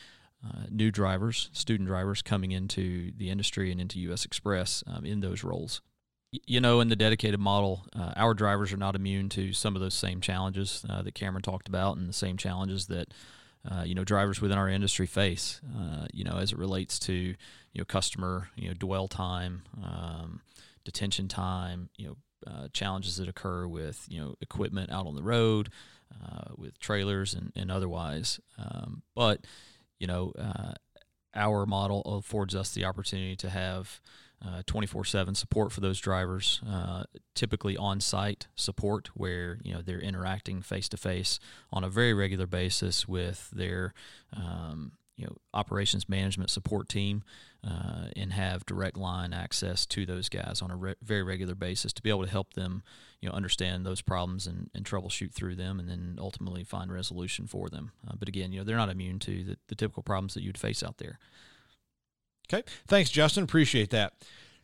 uh, 0.45 0.65
new 0.71 0.91
drivers, 0.91 1.49
student 1.53 1.89
drivers 1.89 2.23
coming 2.23 2.53
into 2.53 3.13
the 3.17 3.31
industry 3.31 3.73
and 3.73 3.81
into 3.81 3.99
U.S. 4.01 4.27
Xpress 4.27 4.83
um, 4.87 5.05
in 5.05 5.21
those 5.21 5.43
roles. 5.43 5.81
You 6.33 6.61
know, 6.61 6.81
in 6.81 6.89
the 6.89 6.97
dedicated 6.97 7.41
model, 7.41 7.87
uh, 7.95 8.13
our 8.17 8.35
drivers 8.35 8.73
are 8.73 8.77
not 8.79 8.97
immune 8.97 9.29
to 9.31 9.53
some 9.53 9.75
of 9.75 9.81
those 9.81 9.95
same 9.95 10.21
challenges 10.21 10.85
uh, 10.89 11.03
that 11.03 11.15
Cameron 11.15 11.43
talked 11.43 11.69
about, 11.69 11.97
and 11.97 12.09
the 12.09 12.13
same 12.13 12.37
challenges 12.37 12.87
that 12.87 13.15
uh, 13.69 13.83
you 13.85 13.95
know 13.95 14.05
drivers 14.05 14.41
within 14.41 14.59
our 14.59 14.69
industry 14.69 15.07
face. 15.07 15.61
Uh, 15.77 16.07
you 16.13 16.25
know, 16.25 16.39
as 16.39 16.53
it 16.53 16.59
relates 16.59 16.99
to 17.01 17.13
you 17.13 17.37
know 17.79 17.85
customer 17.85 18.51
you 18.57 18.69
know 18.69 18.75
dwell 18.75 19.09
time, 19.09 19.63
um, 19.83 20.41
detention 20.85 21.29
time, 21.29 21.91
you 21.97 22.07
know. 22.09 22.17
Uh, 22.47 22.69
challenges 22.73 23.17
that 23.17 23.29
occur 23.29 23.67
with 23.67 24.05
you 24.09 24.21
know 24.21 24.37
equipment 24.41 24.93
out 24.93 25.07
on 25.07 25.17
the 25.17 25.23
road, 25.23 25.71
with 26.57 26.79
trailers 26.79 27.35
and, 27.35 27.51
and 27.57 27.73
otherwise, 27.73 28.39
um, 28.59 29.03
but 29.17 29.41
you 29.99 30.07
know, 30.07 30.33
uh, 30.39 30.75
our 31.35 31.67
model 31.67 32.03
affords 32.03 32.55
us 32.55 32.73
the 32.73 32.85
opportunity 32.85 33.37
to 33.37 33.51
have 33.51 34.01
twenty 34.67 34.87
four 34.87 35.05
seven 35.05 35.35
support 35.35 35.73
for 35.73 35.81
those 35.81 36.01
drivers. 36.01 36.61
Uh, 36.69 37.05
typically 37.35 37.77
on 37.77 38.01
site 38.01 38.49
support, 38.55 39.09
where 39.15 39.59
you 39.63 39.75
know 39.75 39.83
they're 39.83 40.01
interacting 40.01 40.63
face 40.63 40.89
to 40.89 40.97
face 40.97 41.39
on 41.73 41.85
a 41.85 41.89
very 41.89 42.15
regular 42.15 42.47
basis 42.47 43.09
with 43.09 43.51
their 43.51 43.95
um, 44.37 44.93
you 45.17 45.27
know 45.27 45.37
operations 45.55 46.09
management 46.09 46.51
support 46.51 46.89
team 46.89 47.23
uh, 47.67 48.07
and 48.15 48.33
have 48.33 48.67
direct 48.67 48.97
line 48.97 49.33
access 49.33 49.87
to 49.87 50.07
those 50.07 50.29
guys 50.29 50.61
on 50.63 50.71
a 50.71 50.77
re- 50.77 50.95
very 51.03 51.23
regular 51.23 51.55
basis 51.55 51.93
to 51.93 52.03
be 52.03 52.11
able 52.11 52.25
to 52.25 52.31
help 52.31 52.55
them 52.55 52.83
you 53.21 53.29
know 53.29 53.35
understand 53.35 53.85
those 53.85 54.03
problems 54.03 54.47
and, 54.47 54.71
and 54.75 54.85
troubleshoot 54.85 55.33
through 55.33 55.55
them 55.55 55.81
and 55.81 55.89
then 55.89 56.17
ultimately 56.21 56.65
find 56.65 56.93
resolution 56.93 57.47
for 57.47 57.69
them 57.69 57.93
uh, 58.07 58.15
but 58.19 58.29
again 58.29 58.53
you 58.53 58.59
know 58.59 58.65
they're 58.65 58.77
not 58.77 58.91
immune 58.91 59.19
to 59.19 59.43
the, 59.43 59.57
the 59.69 59.75
typical 59.75 60.03
problems 60.03 60.35
that 60.35 60.43
you'd 60.43 60.59
face 60.59 60.83
out 60.83 60.99
there 60.99 61.19
okay 62.49 62.63
thanks 62.87 63.11
justin 63.11 63.45
appreciate 63.45 63.91
that 63.91 64.13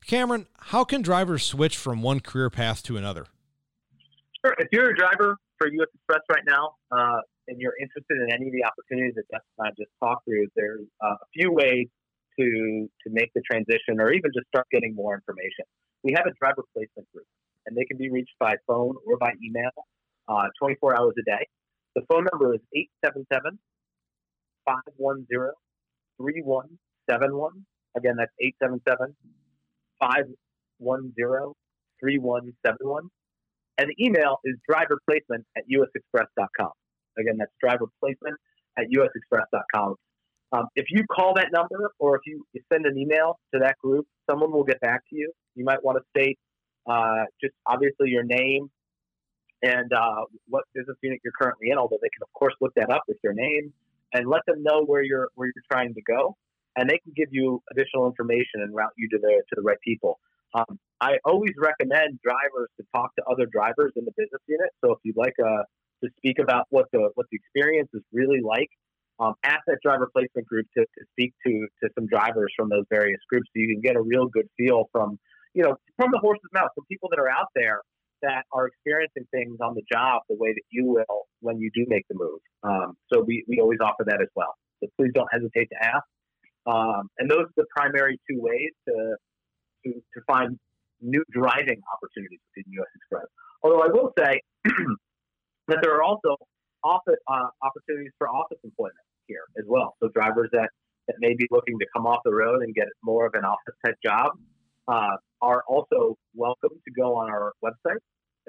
cameron 0.07 0.47
how 0.59 0.85
can 0.85 1.03
drivers 1.03 1.43
switch 1.43 1.77
from 1.77 2.03
one 2.03 2.21
career 2.21 2.51
path 2.51 2.83
to 2.83 2.97
another 2.97 3.27
sure 4.45 4.55
if 4.59 4.69
you're 4.73 4.91
a 4.91 4.97
driver 4.97 5.37
for 5.59 5.67
us 5.67 5.89
xpress 6.11 6.21
right 6.31 6.45
now 6.47 6.75
uh, 6.91 7.21
and 7.49 7.61
you're 7.61 7.75
interested 7.81 8.17
in 8.17 8.33
any 8.33 8.47
of 8.47 8.53
the 8.53 8.65
opportunities 8.65 9.15
that 9.17 9.27
Justin 9.31 9.53
and 9.59 9.69
I 9.69 9.71
just 9.77 9.91
talked 9.99 10.25
through, 10.25 10.47
there's 10.55 10.87
uh, 11.03 11.19
a 11.19 11.29
few 11.35 11.53
ways 11.53 11.89
to 12.39 12.89
to 13.05 13.07
make 13.11 13.31
the 13.35 13.43
transition 13.43 14.01
or 14.01 14.13
even 14.13 14.31
just 14.35 14.47
start 14.49 14.67
getting 14.71 14.95
more 14.95 15.15
information. 15.15 15.67
We 16.03 16.15
have 16.17 16.27
a 16.27 16.33
driver 16.41 16.65
placement 16.73 17.11
group, 17.13 17.27
and 17.67 17.77
they 17.77 17.85
can 17.85 17.99
be 17.99 18.11
reached 18.11 18.35
by 18.39 18.55
phone 18.67 18.97
or 19.07 19.19
by 19.19 19.33
email 19.45 19.71
uh, 20.29 20.49
24 20.59 20.99
hours 20.99 21.15
a 21.19 21.25
day. 21.25 21.45
The 21.95 22.03
phone 22.09 22.27
number 22.31 22.55
is 22.55 22.61
877 23.05 23.59
510 24.65 25.53
3171. 26.17 27.67
Again, 27.97 28.17
that's 28.17 28.33
877 28.41 29.15
510 30.01 31.55
3171. 32.01 33.09
And 33.79 33.89
the 33.89 34.05
email 34.05 34.39
is 34.45 34.57
driver 34.69 34.99
placement 35.09 35.45
at 35.57 35.65
usxpress.com. 35.69 36.73
Again, 37.19 37.37
that's 37.39 37.53
driver 37.61 37.87
placement 38.01 38.37
at 38.79 38.87
usxpress.com. 38.91 39.97
Um, 40.53 40.67
if 40.77 40.87
you 40.91 41.05
call 41.11 41.35
that 41.35 41.49
number 41.53 41.93
or 41.99 42.17
if 42.17 42.23
you 42.27 42.45
send 42.71 42.85
an 42.85 42.99
email 42.99 43.39
to 43.55 43.61
that 43.61 43.79
group, 43.79 44.07
someone 44.29 44.53
will 44.53 44.65
get 44.65 44.81
back 44.81 45.01
to 45.09 45.17
you. 45.17 45.33
You 45.55 45.65
might 45.65 45.83
want 45.83 45.99
to 45.99 46.05
state 46.11 46.39
uh, 46.87 47.25
just 47.41 47.55
obviously 47.67 48.11
your 48.11 48.25
name 48.25 48.71
and 49.63 49.93
uh, 49.93 50.25
what 50.49 50.65
business 50.75 50.97
unit 51.03 51.21
you're 51.25 51.33
currently 51.41 51.71
in, 51.71 51.79
although 51.79 51.99
they 52.03 52.09
can, 52.09 52.23
of 52.23 52.33
course, 52.35 52.55
look 52.61 52.73
that 52.75 52.91
up 52.91 53.05
with 53.09 53.17
your 53.23 53.33
name 53.33 53.73
and 54.13 54.29
let 54.29 54.43
them 54.47 54.63
know 54.63 54.85
where 54.85 55.03
you're 55.03 55.29
where 55.37 55.47
you're 55.49 55.65
trying 55.71 55.95
to 55.95 56.03
go. 56.03 56.37
And 56.77 56.89
they 56.89 56.99
can 56.99 57.13
give 57.15 57.29
you 57.31 57.63
additional 57.71 58.07
information 58.07 58.63
and 58.63 58.75
route 58.75 58.93
you 58.97 59.09
to 59.11 59.19
the 59.19 59.43
to 59.49 59.55
the 59.57 59.63
right 59.63 59.81
people. 59.85 60.19
Um, 60.55 60.79
I 61.01 61.17
always 61.25 61.53
recommend 61.59 62.21
drivers 62.23 62.69
to 62.79 62.87
talk 62.95 63.15
to 63.17 63.25
other 63.31 63.47
drivers 63.47 63.93
in 63.97 64.05
the 64.05 64.13
business 64.17 64.41
unit. 64.47 64.71
So 64.85 64.93
if 64.93 64.99
you'd 65.03 65.17
like 65.17 65.35
uh, 65.43 65.65
to 66.05 66.11
speak 66.19 66.39
about 66.39 66.67
what 66.71 66.87
the 66.93 67.11
what 67.15 67.27
the 67.31 67.37
experience 67.37 67.89
is 67.95 68.03
really 68.13 68.41
like, 68.41 68.69
um, 69.21 69.35
ask 69.45 69.61
that 69.67 69.79
driver 69.83 70.11
placement 70.13 70.47
group 70.47 70.67
to, 70.77 70.85
to 70.85 71.05
speak 71.13 71.35
to 71.47 71.67
to 71.83 71.91
some 71.95 72.07
drivers 72.07 72.53
from 72.57 72.69
those 72.69 72.85
various 72.91 73.21
groups, 73.29 73.49
so 73.49 73.61
you 73.61 73.69
can 73.69 73.81
get 73.81 73.97
a 73.97 74.03
real 74.03 74.27
good 74.27 74.49
feel 74.57 74.89
from 74.93 75.19
you 75.55 75.63
know 75.63 75.77
from 75.97 76.11
the 76.11 76.19
horse's 76.19 76.51
mouth, 76.53 76.71
from 76.75 76.85
people 76.91 77.09
that 77.11 77.19
are 77.19 77.31
out 77.31 77.49
there 77.55 77.83
that 78.23 78.45
are 78.53 78.69
experiencing 78.69 79.27
things 79.31 79.59
on 79.61 79.75
the 79.75 79.83
job 79.93 80.23
the 80.29 80.37
way 80.39 80.53
that 80.53 80.63
you 80.71 80.87
will 80.87 81.27
when 81.41 81.59
you 81.59 81.71
do 81.75 81.85
make 81.89 82.07
the 82.09 82.15
move. 82.15 82.39
Um, 82.63 82.97
so 83.13 83.21
we, 83.21 83.45
we 83.49 83.59
always 83.61 83.79
offer 83.83 84.05
that 84.07 84.23
as 84.23 84.29
well. 84.35 84.55
So 84.81 84.89
please 84.97 85.11
don't 85.13 85.29
hesitate 85.31 85.69
to 85.71 85.85
ask. 85.85 86.05
Um, 86.67 87.09
and 87.19 87.31
those 87.31 87.45
are 87.47 87.57
the 87.57 87.67
primary 87.75 88.19
two 88.31 88.41
ways 88.41 88.71
to, 88.89 89.17
to, 89.85 89.93
to 89.93 90.21
find 90.27 90.59
new 91.01 91.25
driving 91.33 91.81
opportunities 91.93 92.39
within 92.55 92.73
U.S. 92.75 92.89
Xpress. 93.03 93.27
Although 93.63 93.83
I 93.83 93.89
will 93.89 94.13
say 94.19 94.41
that 95.69 95.79
there 95.83 95.95
are 95.95 96.03
also 96.03 96.37
office 96.85 97.19
uh, 97.29 97.49
opportunities 97.63 98.13
for 98.19 98.29
office 98.29 98.59
employment 98.65 98.97
here 99.27 99.43
as 99.59 99.65
well. 99.69 99.97
So 100.01 100.09
drivers 100.09 100.51
that, 100.53 100.71
that 101.09 101.17
may 101.19 101.35
be 101.35 101.47
looking 101.51 101.79
to 101.79 101.87
come 101.95 102.07
off 102.07 102.21
the 102.25 102.35
road 102.35 102.63
and 102.63 102.75
get 102.75 102.87
more 103.03 103.27
of 103.27 103.35
an 103.35 103.45
office 103.45 103.75
type 103.85 103.97
job 104.05 104.33
uh, 104.89 105.17
are 105.41 105.63
also 105.69 106.17
welcome 106.35 106.71
to 106.71 106.91
go 106.93 107.17
on 107.17 107.31
our 107.31 107.53
website 107.65 107.99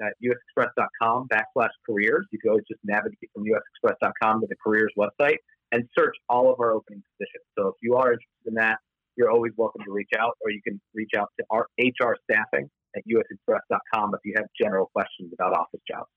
at 0.00 0.12
usxpress.com 0.22 1.28
backslash 1.28 1.68
careers. 1.86 2.26
You 2.32 2.38
can 2.40 2.50
always 2.50 2.64
just 2.68 2.80
navigate 2.84 3.30
from 3.32 3.44
usxpress.com 3.44 4.40
to 4.40 4.46
the 4.48 4.56
careers 4.62 4.92
website 4.98 5.36
and 5.74 5.88
search 5.98 6.14
all 6.28 6.52
of 6.52 6.60
our 6.60 6.72
opening 6.72 7.02
positions. 7.18 7.44
So 7.58 7.68
if 7.68 7.74
you 7.82 7.96
are 7.96 8.12
interested 8.12 8.46
in 8.46 8.54
that, 8.54 8.78
you're 9.16 9.30
always 9.30 9.52
welcome 9.56 9.82
to 9.84 9.92
reach 9.92 10.10
out, 10.18 10.36
or 10.40 10.50
you 10.50 10.60
can 10.66 10.80
reach 10.94 11.10
out 11.18 11.28
to 11.38 11.46
our 11.50 11.66
HR 11.78 12.16
staffing 12.30 12.70
at 12.96 13.02
usxpress.com 13.06 14.14
if 14.14 14.20
you 14.24 14.34
have 14.36 14.46
general 14.60 14.86
questions 14.94 15.32
about 15.32 15.52
office 15.52 15.80
jobs. 15.90 16.08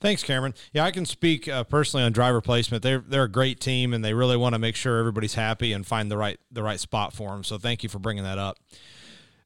Thanks, 0.00 0.22
Cameron. 0.22 0.52
Yeah, 0.74 0.84
I 0.84 0.90
can 0.90 1.06
speak 1.06 1.48
uh, 1.48 1.64
personally 1.64 2.04
on 2.04 2.12
driver 2.12 2.42
placement. 2.42 2.82
They're 2.82 2.98
they're 2.98 3.24
a 3.24 3.30
great 3.30 3.58
team, 3.58 3.94
and 3.94 4.04
they 4.04 4.12
really 4.12 4.36
want 4.36 4.54
to 4.54 4.58
make 4.58 4.76
sure 4.76 4.98
everybody's 4.98 5.32
happy 5.32 5.72
and 5.72 5.86
find 5.86 6.10
the 6.10 6.18
right 6.18 6.38
the 6.50 6.62
right 6.62 6.78
spot 6.78 7.14
for 7.14 7.30
them. 7.30 7.42
So, 7.42 7.56
thank 7.56 7.82
you 7.82 7.88
for 7.88 7.98
bringing 7.98 8.22
that 8.24 8.36
up. 8.36 8.58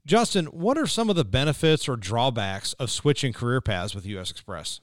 Justin, 0.05 0.47
what 0.47 0.77
are 0.79 0.87
some 0.87 1.11
of 1.11 1.15
the 1.15 1.25
benefits 1.25 1.89
or 1.89 1.97
drawbacks 1.97 2.73
of 2.75 2.91
switching 2.91 3.33
career 3.33 3.61
paths 3.61 3.95
with 3.95 4.05
U.S. 4.07 4.33
Xpress? 4.33 4.81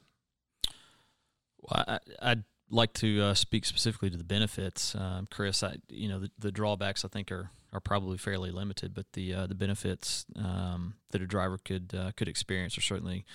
Well, 1.62 2.00
I, 2.22 2.30
would 2.30 2.44
like 2.74 2.94
to 2.94 3.22
uh, 3.22 3.34
speak 3.34 3.66
specifically 3.66 4.10
to 4.10 4.18
the 4.18 4.24
benefits, 4.24 4.96
um, 4.96 5.28
Chris. 5.30 5.64
I, 5.64 5.76
you 5.90 6.10
know, 6.10 6.20
the, 6.20 6.32
the, 6.40 6.52
drawbacks 6.52 7.06
I 7.06 7.08
think 7.08 7.32
are, 7.32 7.52
are 7.72 7.80
probably 7.80 8.18
fairly 8.18 8.52
limited, 8.52 8.94
but 8.94 9.06
the 9.14 9.34
uh, 9.34 9.48
the 9.48 9.56
benefits 9.56 10.26
um, 10.36 10.96
that 11.12 11.22
a 11.22 11.28
driver 11.28 11.60
could 11.64 11.94
uh, 11.96 12.12
could 12.18 12.28
experience 12.28 12.78
are 12.78 12.82
certainly 12.82 13.26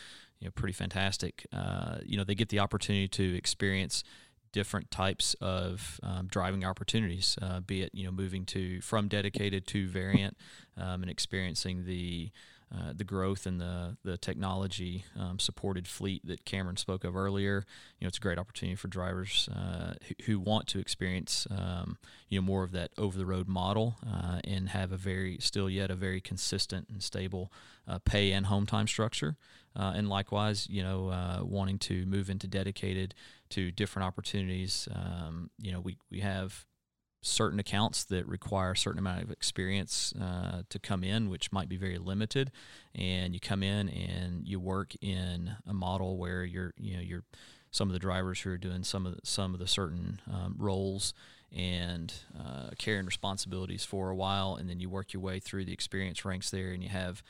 you 0.40 0.46
know 0.46 0.50
pretty 0.50 0.72
fantastic. 0.72 1.46
Uh, 1.52 1.98
you 2.04 2.16
know, 2.16 2.24
they 2.24 2.34
get 2.34 2.48
the 2.48 2.58
opportunity 2.58 3.08
to 3.08 3.36
experience 3.36 4.02
different 4.52 4.90
types 4.90 5.34
of 5.40 6.00
um, 6.02 6.26
driving 6.26 6.64
opportunities, 6.64 7.38
uh, 7.40 7.60
be 7.60 7.82
it 7.82 7.90
you 7.94 8.04
know 8.04 8.10
moving 8.10 8.44
to 8.44 8.80
from 8.80 9.08
dedicated 9.08 9.66
to 9.68 9.88
variant 9.88 10.36
um, 10.76 11.02
and 11.02 11.10
experiencing 11.10 11.84
the 11.84 12.30
uh, 12.74 12.92
the 12.94 13.04
growth 13.04 13.46
and 13.46 13.60
the 13.60 13.96
the 14.04 14.18
technology 14.18 15.04
um, 15.18 15.38
supported 15.38 15.88
fleet 15.88 16.26
that 16.26 16.44
Cameron 16.44 16.76
spoke 16.76 17.02
of 17.02 17.16
earlier. 17.16 17.64
You 17.98 18.04
know, 18.04 18.08
it's 18.08 18.18
a 18.18 18.20
great 18.20 18.38
opportunity 18.38 18.76
for 18.76 18.88
drivers 18.88 19.48
uh, 19.54 19.94
who, 20.06 20.14
who, 20.24 20.40
want 20.40 20.66
to 20.68 20.78
experience 20.78 21.46
um, 21.50 21.96
you 22.28 22.38
know 22.38 22.44
more 22.44 22.64
of 22.64 22.72
that 22.72 22.90
over 22.98 23.16
the 23.16 23.24
road 23.24 23.48
model 23.48 23.96
uh, 24.06 24.40
and 24.44 24.68
have 24.70 24.92
a 24.92 24.98
very 24.98 25.38
still 25.40 25.70
yet 25.70 25.90
a 25.90 25.94
very 25.94 26.20
consistent 26.20 26.88
and 26.90 27.02
stable 27.02 27.50
uh, 27.86 27.98
pay 28.04 28.32
and 28.32 28.46
home 28.46 28.66
time 28.66 28.86
structure. 28.86 29.36
Uh, 29.74 29.92
and 29.94 30.08
likewise, 30.08 30.66
you 30.68 30.82
know, 30.82 31.44
wanting 31.44 31.78
to 31.78 32.04
move 32.04 32.28
into 32.28 32.46
dedicated 32.48 33.14
to 33.50 33.70
different 33.70 34.06
opportunities. 34.06 34.88
Um, 34.92 35.50
you 35.58 35.72
know, 35.72 35.80
we 35.80 35.96
we 36.10 36.20
have 36.20 36.66
certain 37.20 37.58
accounts 37.58 38.04
that 38.04 38.26
require 38.26 38.72
a 38.72 38.76
certain 38.76 38.98
amount 38.98 39.22
of 39.22 39.30
experience 39.30 40.14
uh, 40.20 40.62
to 40.68 40.78
come 40.78 41.02
in, 41.02 41.28
which 41.28 41.50
might 41.52 41.68
be 41.68 41.76
very 41.76 41.98
limited. 41.98 42.50
And 42.94 43.34
you 43.34 43.40
come 43.40 43.62
in 43.62 43.88
and 43.88 44.46
you 44.46 44.60
work 44.60 44.94
in 45.00 45.56
a 45.66 45.74
model 45.74 46.16
where 46.16 46.44
you're, 46.44 46.74
you 46.76 46.96
know, 46.96 47.02
you're 47.02 47.24
some 47.70 47.88
of 47.88 47.92
the 47.92 47.98
drivers 47.98 48.40
who 48.40 48.50
are 48.50 48.58
doing 48.58 48.84
some 48.84 49.04
of 49.04 49.14
the, 49.14 49.20
some 49.24 49.52
of 49.52 49.60
the 49.60 49.66
certain 49.66 50.20
um, 50.32 50.54
roles 50.58 51.12
and 51.54 52.12
uh, 52.38 52.70
carrying 52.78 53.06
responsibilities 53.06 53.84
for 53.84 54.10
a 54.10 54.16
while, 54.16 54.56
and 54.56 54.68
then 54.68 54.80
you 54.80 54.88
work 54.88 55.12
your 55.12 55.22
way 55.22 55.40
through 55.40 55.64
the 55.64 55.72
experience 55.72 56.24
ranks 56.24 56.50
there, 56.50 56.72
and 56.72 56.82
you 56.82 56.88
have 56.88 57.22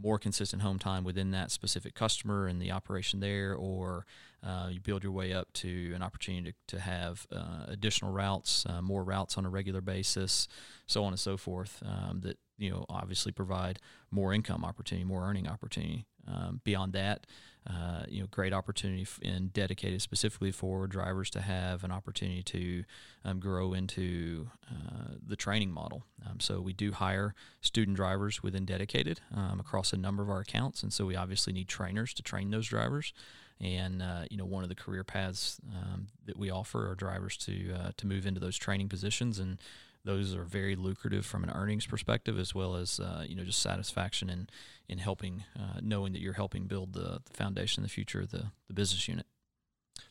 more 0.00 0.18
consistent 0.18 0.62
home 0.62 0.78
time 0.78 1.04
within 1.04 1.30
that 1.30 1.50
specific 1.50 1.94
customer 1.94 2.46
and 2.46 2.60
the 2.60 2.70
operation 2.70 3.20
there, 3.20 3.54
or 3.54 4.06
uh, 4.44 4.68
you 4.70 4.80
build 4.80 5.02
your 5.02 5.12
way 5.12 5.32
up 5.32 5.52
to 5.54 5.92
an 5.94 6.02
opportunity 6.02 6.52
to, 6.52 6.76
to 6.76 6.80
have 6.80 7.26
uh, 7.32 7.64
additional 7.68 8.12
routes, 8.12 8.64
uh, 8.68 8.82
more 8.82 9.02
routes 9.02 9.38
on 9.38 9.46
a 9.46 9.50
regular 9.50 9.80
basis, 9.80 10.48
so 10.86 11.04
on 11.04 11.12
and 11.12 11.20
so 11.20 11.36
forth. 11.36 11.82
Um, 11.84 12.20
that 12.20 12.38
you 12.58 12.70
know 12.70 12.84
obviously 12.88 13.32
provide 13.32 13.78
more 14.10 14.32
income 14.32 14.64
opportunity, 14.64 15.04
more 15.04 15.26
earning 15.26 15.48
opportunity. 15.48 16.06
Um, 16.28 16.60
beyond 16.64 16.92
that, 16.94 17.26
uh, 17.68 18.04
you 18.08 18.20
know, 18.20 18.26
great 18.30 18.52
opportunity 18.52 19.06
in 19.22 19.48
dedicated 19.48 20.00
specifically 20.00 20.52
for 20.52 20.86
drivers 20.86 21.30
to 21.30 21.40
have 21.40 21.82
an 21.82 21.90
opportunity 21.90 22.42
to 22.42 22.84
um, 23.24 23.40
grow 23.40 23.72
into 23.72 24.48
uh, 24.70 25.14
the 25.26 25.36
training 25.36 25.72
model. 25.72 26.04
Um, 26.24 26.38
so 26.38 26.60
we 26.60 26.72
do 26.72 26.92
hire 26.92 27.34
student 27.60 27.96
drivers 27.96 28.42
within 28.42 28.64
dedicated 28.64 29.20
um, 29.34 29.58
across 29.58 29.92
a 29.92 29.96
number 29.96 30.22
of 30.22 30.30
our 30.30 30.40
accounts, 30.40 30.82
and 30.82 30.92
so 30.92 31.06
we 31.06 31.16
obviously 31.16 31.52
need 31.52 31.66
trainers 31.68 32.14
to 32.14 32.22
train 32.22 32.50
those 32.50 32.68
drivers. 32.68 33.12
And 33.60 34.02
uh, 34.02 34.24
you 34.30 34.36
know, 34.36 34.44
one 34.44 34.62
of 34.62 34.68
the 34.68 34.74
career 34.74 35.02
paths 35.02 35.60
um, 35.74 36.08
that 36.26 36.38
we 36.38 36.50
offer 36.50 36.90
are 36.90 36.94
drivers 36.94 37.36
to 37.38 37.72
uh, 37.72 37.90
to 37.96 38.06
move 38.06 38.26
into 38.26 38.38
those 38.38 38.56
training 38.56 38.88
positions 38.88 39.38
and 39.38 39.58
those 40.06 40.34
are 40.34 40.44
very 40.44 40.76
lucrative 40.76 41.26
from 41.26 41.44
an 41.44 41.50
earnings 41.50 41.86
perspective 41.86 42.38
as 42.38 42.54
well 42.54 42.76
as 42.76 42.98
uh, 43.00 43.24
you 43.26 43.36
know 43.36 43.44
just 43.44 43.60
satisfaction 43.60 44.30
in 44.30 44.48
in 44.88 44.98
helping 44.98 45.44
uh, 45.58 45.80
knowing 45.82 46.12
that 46.12 46.22
you're 46.22 46.32
helping 46.34 46.66
build 46.66 46.94
the, 46.94 47.20
the 47.24 47.32
foundation 47.34 47.82
the 47.82 47.88
future 47.88 48.20
of 48.20 48.30
the, 48.30 48.46
the 48.68 48.74
business 48.74 49.06
unit 49.08 49.26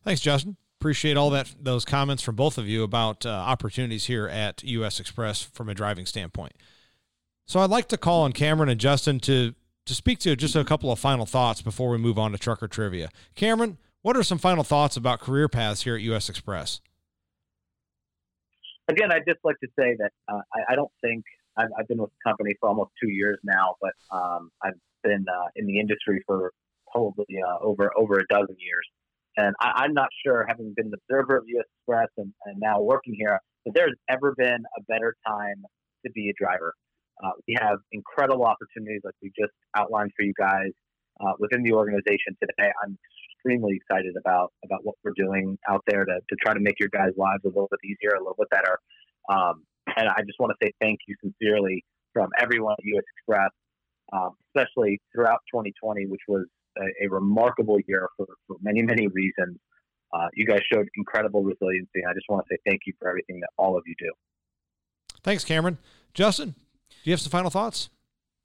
thanks 0.03 0.21
justin 0.21 0.57
appreciate 0.79 1.17
all 1.17 1.29
that 1.29 1.55
those 1.59 1.85
comments 1.85 2.21
from 2.21 2.35
both 2.35 2.57
of 2.57 2.67
you 2.67 2.83
about 2.83 3.25
uh, 3.25 3.29
opportunities 3.29 4.05
here 4.05 4.27
at 4.27 4.61
us 4.63 4.99
xpress 4.99 5.45
from 5.51 5.69
a 5.69 5.73
driving 5.73 6.05
standpoint 6.05 6.53
So 7.45 7.59
I'd 7.59 7.69
like 7.69 7.87
to 7.89 7.97
call 7.97 8.23
on 8.23 8.33
Cameron 8.33 8.69
and 8.69 8.79
Justin 8.79 9.19
to 9.21 9.53
to 9.85 9.93
speak 9.93 10.19
to 10.19 10.35
just 10.35 10.55
a 10.55 10.63
couple 10.63 10.91
of 10.91 10.99
final 10.99 11.25
thoughts 11.27 11.61
before 11.61 11.89
we 11.89 11.97
move 11.99 12.17
on 12.17 12.31
to 12.31 12.39
trucker 12.39 12.67
trivia. 12.67 13.09
Cameron, 13.35 13.77
what 14.01 14.17
are 14.17 14.23
some 14.23 14.39
final 14.39 14.63
thoughts 14.63 14.97
about 14.97 15.19
career 15.19 15.47
paths 15.47 15.83
here 15.83 15.95
at 15.95 16.01
US 16.01 16.29
Xpress? 16.29 16.79
Again, 18.87 19.11
I'd 19.11 19.25
just 19.27 19.39
like 19.43 19.59
to 19.63 19.67
say 19.79 19.95
that 19.97 20.11
uh, 20.27 20.41
I, 20.53 20.73
I, 20.73 20.75
don't 20.75 20.91
think 21.01 21.23
I've, 21.57 21.69
I've, 21.77 21.87
been 21.87 21.97
with 21.97 22.11
the 22.11 22.29
company 22.29 22.55
for 22.59 22.69
almost 22.69 22.91
two 23.01 23.09
years 23.09 23.39
now, 23.43 23.75
but 23.81 23.93
um, 24.15 24.51
I've 24.63 24.77
been 25.03 25.25
uh, 25.27 25.47
in 25.55 25.65
the 25.65 25.79
industry 25.79 26.21
for 26.27 26.51
probably 26.91 27.25
uh, 27.41 27.65
over 27.65 27.91
over 27.97 28.19
a 28.19 28.25
dozen 28.29 28.55
years. 28.59 28.87
And 29.37 29.53
I, 29.59 29.85
am 29.85 29.93
not 29.93 30.09
sure, 30.25 30.45
having 30.47 30.73
been 30.75 30.87
an 30.87 30.93
observer 30.93 31.37
of 31.37 31.43
US 31.47 31.65
Xpress 31.89 32.07
and, 32.17 32.31
and, 32.45 32.59
now 32.59 32.79
working 32.79 33.15
here, 33.17 33.39
that 33.65 33.73
there's 33.73 33.95
ever 34.09 34.33
been 34.37 34.63
a 34.77 34.81
better 34.87 35.15
time 35.27 35.63
to 36.05 36.11
be 36.11 36.29
a 36.29 36.33
driver. 36.41 36.73
Uh, 37.23 37.31
we 37.47 37.57
have 37.59 37.79
incredible 37.91 38.45
opportunities, 38.45 39.01
like 39.03 39.15
we 39.21 39.31
just 39.37 39.51
outlined 39.75 40.11
for 40.15 40.23
you 40.23 40.33
guys 40.37 40.71
uh, 41.21 41.33
within 41.39 41.63
the 41.63 41.73
organization 41.73 42.37
today. 42.41 42.71
I'm 42.83 42.97
extremely 43.45 43.75
excited 43.75 44.15
about 44.17 44.51
about 44.63 44.83
what 44.83 44.95
we're 45.03 45.13
doing 45.15 45.57
out 45.69 45.81
there 45.87 46.05
to, 46.05 46.19
to 46.29 46.35
try 46.43 46.53
to 46.53 46.59
make 46.59 46.79
your 46.79 46.89
guys' 46.89 47.11
lives 47.17 47.43
a 47.45 47.47
little 47.47 47.69
bit 47.69 47.79
easier, 47.85 48.15
a 48.15 48.19
little 48.19 48.35
bit 48.37 48.49
better. 48.49 48.79
Um, 49.31 49.63
and 49.95 50.09
I 50.09 50.21
just 50.25 50.39
want 50.39 50.51
to 50.59 50.65
say 50.65 50.71
thank 50.81 50.99
you 51.07 51.15
sincerely 51.21 51.83
from 52.13 52.29
everyone 52.39 52.75
at 52.79 52.85
US 52.85 53.03
Xpress, 53.29 53.49
um, 54.13 54.31
especially 54.49 54.99
throughout 55.13 55.39
2020, 55.53 56.07
which 56.07 56.21
was 56.27 56.45
a, 56.77 57.05
a 57.05 57.09
remarkable 57.09 57.77
year 57.87 58.09
for, 58.17 58.25
for 58.47 58.57
many, 58.61 58.81
many 58.81 59.07
reasons. 59.07 59.57
Uh, 60.13 60.27
you 60.33 60.45
guys 60.45 60.59
showed 60.71 60.87
incredible 60.95 61.43
resiliency. 61.43 62.01
I 62.07 62.13
just 62.13 62.25
want 62.29 62.45
to 62.45 62.55
say 62.55 62.57
thank 62.65 62.81
you 62.85 62.93
for 62.99 63.09
everything 63.09 63.39
that 63.41 63.49
all 63.57 63.77
of 63.77 63.83
you 63.85 63.95
do. 63.99 64.11
Thanks, 65.23 65.43
Cameron. 65.43 65.77
Justin, 66.13 66.55
do 66.89 66.95
you 67.03 67.13
have 67.13 67.21
some 67.21 67.31
final 67.31 67.49
thoughts? 67.49 67.89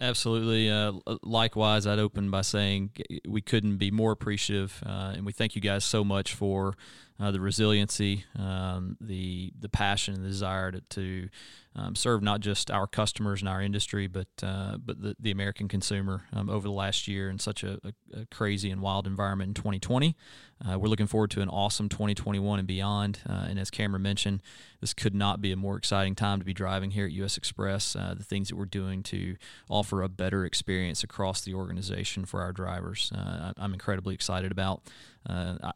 Absolutely. 0.01 0.71
Uh, 0.71 0.93
likewise, 1.23 1.87
I'd 1.87 1.99
open 1.99 2.31
by 2.31 2.41
saying 2.41 2.93
we 3.29 3.43
couldn't 3.43 3.77
be 3.77 3.91
more 3.91 4.13
appreciative, 4.13 4.83
uh, 4.87 5.13
and 5.15 5.27
we 5.27 5.33
thank 5.33 5.55
you 5.55 5.61
guys 5.61 5.85
so 5.85 6.03
much 6.05 6.33
for 6.35 6.75
uh, 7.21 7.31
the 7.31 7.41
resiliency, 7.41 8.25
um, 8.39 8.97
the 9.01 9.53
the 9.59 9.69
passion, 9.69 10.15
and 10.15 10.25
the 10.25 10.29
desire 10.29 10.73
to, 10.73 10.81
to 10.81 11.29
um, 11.77 11.95
serve 11.95 12.23
not 12.23 12.41
just 12.41 12.71
our 12.71 12.87
customers 12.87 13.41
and 13.41 13.49
our 13.49 13.63
industry, 13.63 14.09
but 14.09 14.27
uh, 14.43 14.77
but 14.79 15.01
the, 15.01 15.15
the 15.21 15.31
American 15.31 15.69
consumer 15.69 16.23
um, 16.33 16.51
over 16.51 16.67
the 16.67 16.73
last 16.73 17.07
year 17.07 17.31
in 17.31 17.39
such 17.39 17.63
a, 17.63 17.79
a, 17.85 18.21
a 18.23 18.27
crazy 18.27 18.71
and 18.71 18.81
wild 18.81 19.07
environment 19.07 19.49
in 19.49 19.55
2020. 19.55 20.17
Uh, 20.63 20.79
we're 20.79 20.89
looking 20.89 21.07
forward 21.07 21.31
to 21.31 21.41
an 21.41 21.49
awesome 21.49 21.89
2021 21.89 22.59
and 22.59 22.69
beyond. 22.69 23.21
Uh, 23.27 23.47
and 23.49 23.59
as 23.59 23.71
Cameron 23.71 24.03
mentioned, 24.03 24.43
this 24.81 24.93
could 24.93 25.15
not 25.15 25.41
be 25.41 25.53
a 25.53 25.57
more 25.57 25.77
exciting 25.77 26.15
time 26.15 26.39
to 26.39 26.45
be 26.45 26.53
driving 26.53 26.91
here 26.91 27.07
at 27.07 27.13
U.S. 27.13 27.39
Xpress. 27.39 27.99
Uh, 27.99 28.15
the 28.15 28.25
things 28.25 28.49
that 28.49 28.57
we're 28.57 28.67
doing 28.67 29.03
to 29.05 29.37
offer 29.71 30.03
a 30.03 30.09
better 30.09 30.45
experience 30.45 31.03
across 31.03 31.41
the 31.41 31.55
organization 31.55 32.27
for 32.27 32.43
our 32.43 32.53
drivers, 32.53 33.11
uh, 33.15 33.53
I'm 33.57 33.73
incredibly 33.73 34.15
excited 34.15 34.53
about. 34.53 34.83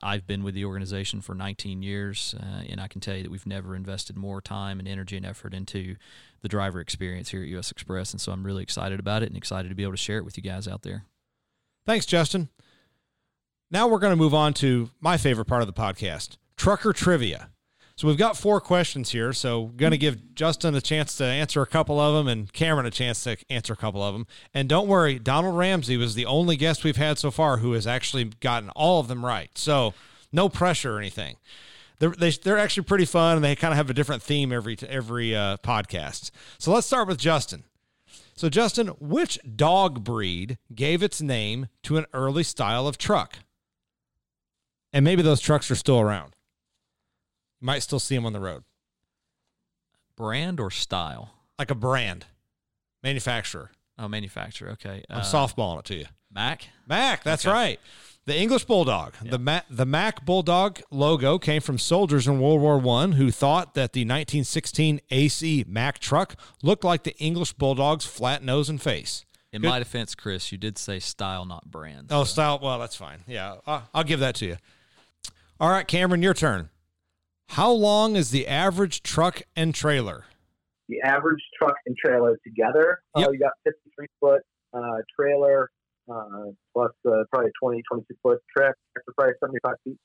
I've 0.02 0.26
been 0.26 0.42
with 0.42 0.54
the 0.54 0.64
organization 0.64 1.20
for 1.20 1.33
19 1.34 1.82
years, 1.82 2.34
uh, 2.40 2.62
and 2.68 2.80
I 2.80 2.88
can 2.88 3.00
tell 3.00 3.16
you 3.16 3.22
that 3.22 3.30
we've 3.30 3.46
never 3.46 3.74
invested 3.74 4.16
more 4.16 4.40
time 4.40 4.78
and 4.78 4.88
energy 4.88 5.16
and 5.16 5.26
effort 5.26 5.54
into 5.54 5.96
the 6.42 6.48
driver 6.48 6.80
experience 6.80 7.30
here 7.30 7.42
at 7.42 7.48
U.S. 7.48 7.72
Xpress. 7.72 8.12
And 8.12 8.20
so 8.20 8.32
I'm 8.32 8.44
really 8.44 8.62
excited 8.62 9.00
about 9.00 9.22
it 9.22 9.28
and 9.28 9.36
excited 9.36 9.68
to 9.68 9.74
be 9.74 9.82
able 9.82 9.92
to 9.92 9.98
share 9.98 10.18
it 10.18 10.24
with 10.24 10.36
you 10.36 10.42
guys 10.42 10.68
out 10.68 10.82
there. 10.82 11.04
Thanks, 11.86 12.06
Justin. 12.06 12.48
Now 13.70 13.88
we're 13.88 13.98
going 13.98 14.12
to 14.12 14.16
move 14.16 14.34
on 14.34 14.54
to 14.54 14.90
my 15.00 15.16
favorite 15.16 15.46
part 15.46 15.62
of 15.62 15.66
the 15.66 15.72
podcast 15.72 16.36
trucker 16.56 16.92
trivia. 16.92 17.50
So 17.96 18.08
we've 18.08 18.18
got 18.18 18.36
four 18.36 18.60
questions 18.60 19.10
here. 19.10 19.32
So 19.32 19.66
going 19.76 19.92
to 19.92 19.98
give 19.98 20.34
Justin 20.34 20.74
a 20.74 20.80
chance 20.80 21.16
to 21.16 21.24
answer 21.24 21.62
a 21.62 21.66
couple 21.66 22.00
of 22.00 22.14
them 22.14 22.26
and 22.26 22.52
Cameron 22.52 22.86
a 22.86 22.90
chance 22.90 23.22
to 23.24 23.36
answer 23.48 23.72
a 23.72 23.76
couple 23.76 24.02
of 24.02 24.14
them. 24.14 24.26
And 24.52 24.68
don't 24.68 24.88
worry, 24.88 25.18
Donald 25.20 25.56
Ramsey 25.56 25.96
was 25.96 26.16
the 26.16 26.26
only 26.26 26.56
guest 26.56 26.82
we've 26.82 26.96
had 26.96 27.18
so 27.18 27.30
far 27.30 27.58
who 27.58 27.72
has 27.72 27.86
actually 27.86 28.24
gotten 28.40 28.70
all 28.70 28.98
of 28.98 29.06
them 29.06 29.24
right. 29.24 29.50
So 29.56 29.94
no 30.34 30.48
pressure 30.48 30.96
or 30.96 30.98
anything. 30.98 31.36
They're, 32.00 32.10
they, 32.10 32.28
are 32.28 32.32
they 32.32 32.50
are 32.50 32.58
actually 32.58 32.82
pretty 32.84 33.04
fun 33.04 33.36
and 33.36 33.44
they 33.44 33.54
kind 33.54 33.72
of 33.72 33.76
have 33.76 33.88
a 33.88 33.94
different 33.94 34.22
theme 34.22 34.52
every 34.52 34.76
every 34.86 35.34
uh, 35.34 35.56
podcast. 35.58 36.30
So 36.58 36.72
let's 36.72 36.86
start 36.86 37.08
with 37.08 37.18
Justin. 37.18 37.64
So 38.36 38.48
Justin, 38.48 38.88
which 38.98 39.38
dog 39.56 40.02
breed 40.02 40.58
gave 40.74 41.02
its 41.02 41.22
name 41.22 41.68
to 41.84 41.96
an 41.96 42.06
early 42.12 42.42
style 42.42 42.88
of 42.88 42.98
truck? 42.98 43.36
And 44.92 45.04
maybe 45.04 45.22
those 45.22 45.40
trucks 45.40 45.70
are 45.70 45.76
still 45.76 46.00
around. 46.00 46.34
You 47.60 47.66
might 47.66 47.82
still 47.82 48.00
see 48.00 48.16
them 48.16 48.26
on 48.26 48.32
the 48.32 48.40
road. 48.40 48.64
Brand 50.16 50.58
or 50.60 50.70
style? 50.70 51.34
Like 51.58 51.70
a 51.70 51.76
brand, 51.76 52.26
manufacturer. 53.02 53.70
Oh, 53.98 54.08
manufacturer. 54.08 54.70
Okay. 54.70 55.04
I'm 55.08 55.18
uh, 55.18 55.22
softballing 55.22 55.78
it 55.80 55.84
to 55.86 55.94
you. 55.94 56.06
Mack. 56.34 56.68
Mack. 56.86 57.22
That's 57.22 57.46
okay. 57.46 57.52
right. 57.52 57.80
The 58.26 58.36
English 58.36 58.64
Bulldog. 58.64 59.14
The 59.22 59.38
Mack, 59.38 59.66
the 59.68 59.84
Mack 59.84 60.24
Bulldog 60.24 60.80
logo 60.90 61.38
came 61.38 61.60
from 61.60 61.76
soldiers 61.76 62.26
in 62.26 62.40
World 62.40 62.60
War 62.62 62.78
One 62.78 63.12
who 63.12 63.30
thought 63.30 63.74
that 63.74 63.92
the 63.92 64.00
1916 64.00 65.00
AC 65.10 65.64
Mack 65.68 65.98
truck 65.98 66.36
looked 66.62 66.84
like 66.84 67.02
the 67.02 67.14
English 67.18 67.52
Bulldog's 67.52 68.06
flat 68.06 68.42
nose 68.42 68.70
and 68.70 68.80
face. 68.80 69.26
In 69.52 69.60
Good. 69.60 69.68
my 69.68 69.78
defense, 69.78 70.14
Chris, 70.14 70.50
you 70.50 70.58
did 70.58 70.78
say 70.78 70.98
style, 70.98 71.44
not 71.44 71.70
brand. 71.70 72.08
Oh, 72.10 72.24
so. 72.24 72.32
style. 72.32 72.58
Well, 72.62 72.78
that's 72.78 72.96
fine. 72.96 73.20
Yeah, 73.26 73.56
I'll, 73.66 73.88
I'll 73.94 74.04
give 74.04 74.20
that 74.20 74.34
to 74.36 74.46
you. 74.46 74.56
All 75.60 75.70
right, 75.70 75.86
Cameron, 75.86 76.22
your 76.22 76.34
turn. 76.34 76.70
How 77.50 77.70
long 77.70 78.16
is 78.16 78.30
the 78.30 78.48
average 78.48 79.02
truck 79.02 79.42
and 79.54 79.74
trailer? 79.74 80.24
The 80.88 81.02
average 81.02 81.42
truck 81.56 81.76
and 81.86 81.96
trailer 81.96 82.38
together, 82.42 83.00
uh, 83.14 83.20
yep. 83.20 83.28
uh, 83.28 83.32
you 83.32 83.38
got 83.38 83.52
53 83.64 84.06
foot 84.18 84.42
uh, 84.72 84.80
trailer 85.14 85.70
uh, 86.10 86.50
plus 86.72 86.92
uh, 87.06 87.24
probably 87.32 87.50
20, 87.60 87.82
22 87.90 88.14
foot 88.22 88.38
track, 88.56 88.74
probably 89.16 89.34
75 89.40 89.74
feet. 89.84 89.96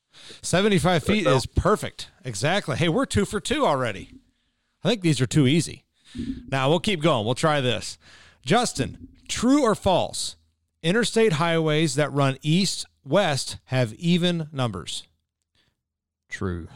75 0.41 1.03
feet 1.03 1.23
so. 1.25 1.35
is 1.35 1.45
perfect. 1.45 2.09
Exactly. 2.23 2.77
Hey, 2.77 2.89
we're 2.89 3.05
two 3.05 3.25
for 3.25 3.39
two 3.39 3.65
already. 3.65 4.11
I 4.83 4.89
think 4.89 5.01
these 5.01 5.21
are 5.21 5.27
too 5.27 5.47
easy. 5.47 5.83
Now 6.51 6.69
we'll 6.69 6.79
keep 6.79 7.01
going. 7.01 7.25
We'll 7.25 7.35
try 7.35 7.61
this. 7.61 7.97
Justin, 8.45 9.09
true 9.27 9.61
or 9.63 9.75
false? 9.75 10.37
Interstate 10.81 11.33
highways 11.33 11.95
that 11.95 12.11
run 12.13 12.37
east 12.41 12.85
west 13.03 13.57
have 13.65 13.93
even 13.95 14.47
numbers. 14.51 15.03
True. 16.29 16.67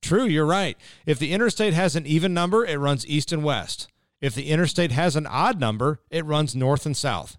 True, 0.00 0.24
you're 0.26 0.46
right. 0.46 0.76
If 1.06 1.18
the 1.18 1.32
interstate 1.32 1.74
has 1.74 1.96
an 1.96 2.06
even 2.06 2.32
number, 2.32 2.64
it 2.64 2.78
runs 2.78 3.06
east 3.06 3.32
and 3.32 3.42
west. 3.42 3.88
If 4.20 4.34
the 4.34 4.48
interstate 4.48 4.92
has 4.92 5.16
an 5.16 5.26
odd 5.26 5.58
number, 5.60 6.00
it 6.10 6.24
runs 6.24 6.54
north 6.54 6.86
and 6.86 6.96
south. 6.96 7.36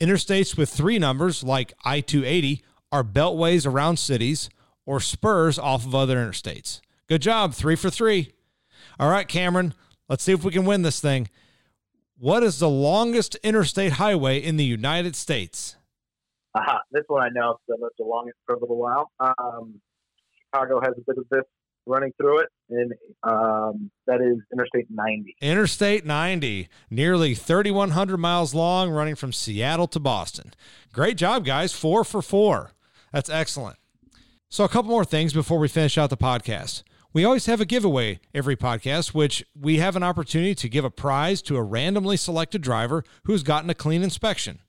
Interstates 0.00 0.56
with 0.56 0.70
three 0.70 0.98
numbers, 0.98 1.44
like 1.44 1.74
I 1.84 2.00
280, 2.00 2.64
are 2.90 3.04
beltways 3.04 3.66
around 3.66 3.98
cities 3.98 4.48
or 4.86 4.98
spurs 4.98 5.58
off 5.58 5.84
of 5.84 5.94
other 5.94 6.16
interstates. 6.16 6.80
Good 7.06 7.20
job, 7.20 7.52
three 7.52 7.76
for 7.76 7.90
three. 7.90 8.32
All 8.98 9.10
right, 9.10 9.28
Cameron, 9.28 9.74
let's 10.08 10.24
see 10.24 10.32
if 10.32 10.42
we 10.42 10.52
can 10.52 10.64
win 10.64 10.82
this 10.82 11.00
thing. 11.00 11.28
What 12.16 12.42
is 12.42 12.58
the 12.58 12.68
longest 12.68 13.34
interstate 13.42 13.92
highway 13.92 14.38
in 14.38 14.56
the 14.56 14.64
United 14.64 15.16
States? 15.16 15.76
Uh, 16.54 16.78
this 16.90 17.04
one 17.08 17.22
I 17.22 17.28
know, 17.32 17.58
because 17.66 17.80
I 17.80 17.84
lived 17.84 17.94
the 17.98 18.04
longest 18.04 18.38
for 18.46 18.54
a 18.54 18.58
little 18.58 18.78
while. 18.78 19.10
Um, 19.20 19.80
Chicago 20.38 20.80
has 20.80 20.94
a 20.96 21.02
bit 21.06 21.18
of 21.18 21.24
this 21.30 21.44
running 21.86 22.12
through 22.18 22.40
it, 22.40 22.48
and 22.70 22.92
um, 23.22 23.90
that 24.06 24.20
is 24.20 24.38
Interstate 24.52 24.86
90. 24.90 25.36
Interstate 25.40 26.06
90, 26.06 26.68
nearly 26.90 27.34
3,100 27.34 28.16
miles 28.18 28.54
long, 28.54 28.90
running 28.90 29.14
from 29.14 29.32
Seattle 29.32 29.88
to 29.88 30.00
Boston. 30.00 30.52
Great 30.92 31.16
job, 31.16 31.44
guys. 31.44 31.72
Four 31.72 32.04
for 32.04 32.22
four. 32.22 32.72
That's 33.12 33.30
excellent. 33.30 33.76
So, 34.48 34.64
a 34.64 34.68
couple 34.68 34.90
more 34.90 35.04
things 35.04 35.32
before 35.32 35.58
we 35.58 35.68
finish 35.68 35.96
out 35.96 36.10
the 36.10 36.16
podcast. 36.16 36.82
We 37.12 37.24
always 37.24 37.46
have 37.46 37.60
a 37.60 37.64
giveaway 37.66 38.20
every 38.32 38.56
podcast, 38.56 39.14
which 39.14 39.44
we 39.58 39.78
have 39.78 39.96
an 39.96 40.04
opportunity 40.04 40.54
to 40.54 40.68
give 40.68 40.84
a 40.84 40.90
prize 40.90 41.42
to 41.42 41.56
a 41.56 41.62
randomly 41.62 42.16
selected 42.16 42.62
driver 42.62 43.04
who's 43.24 43.42
gotten 43.42 43.70
a 43.70 43.74
clean 43.74 44.02
inspection. 44.02 44.60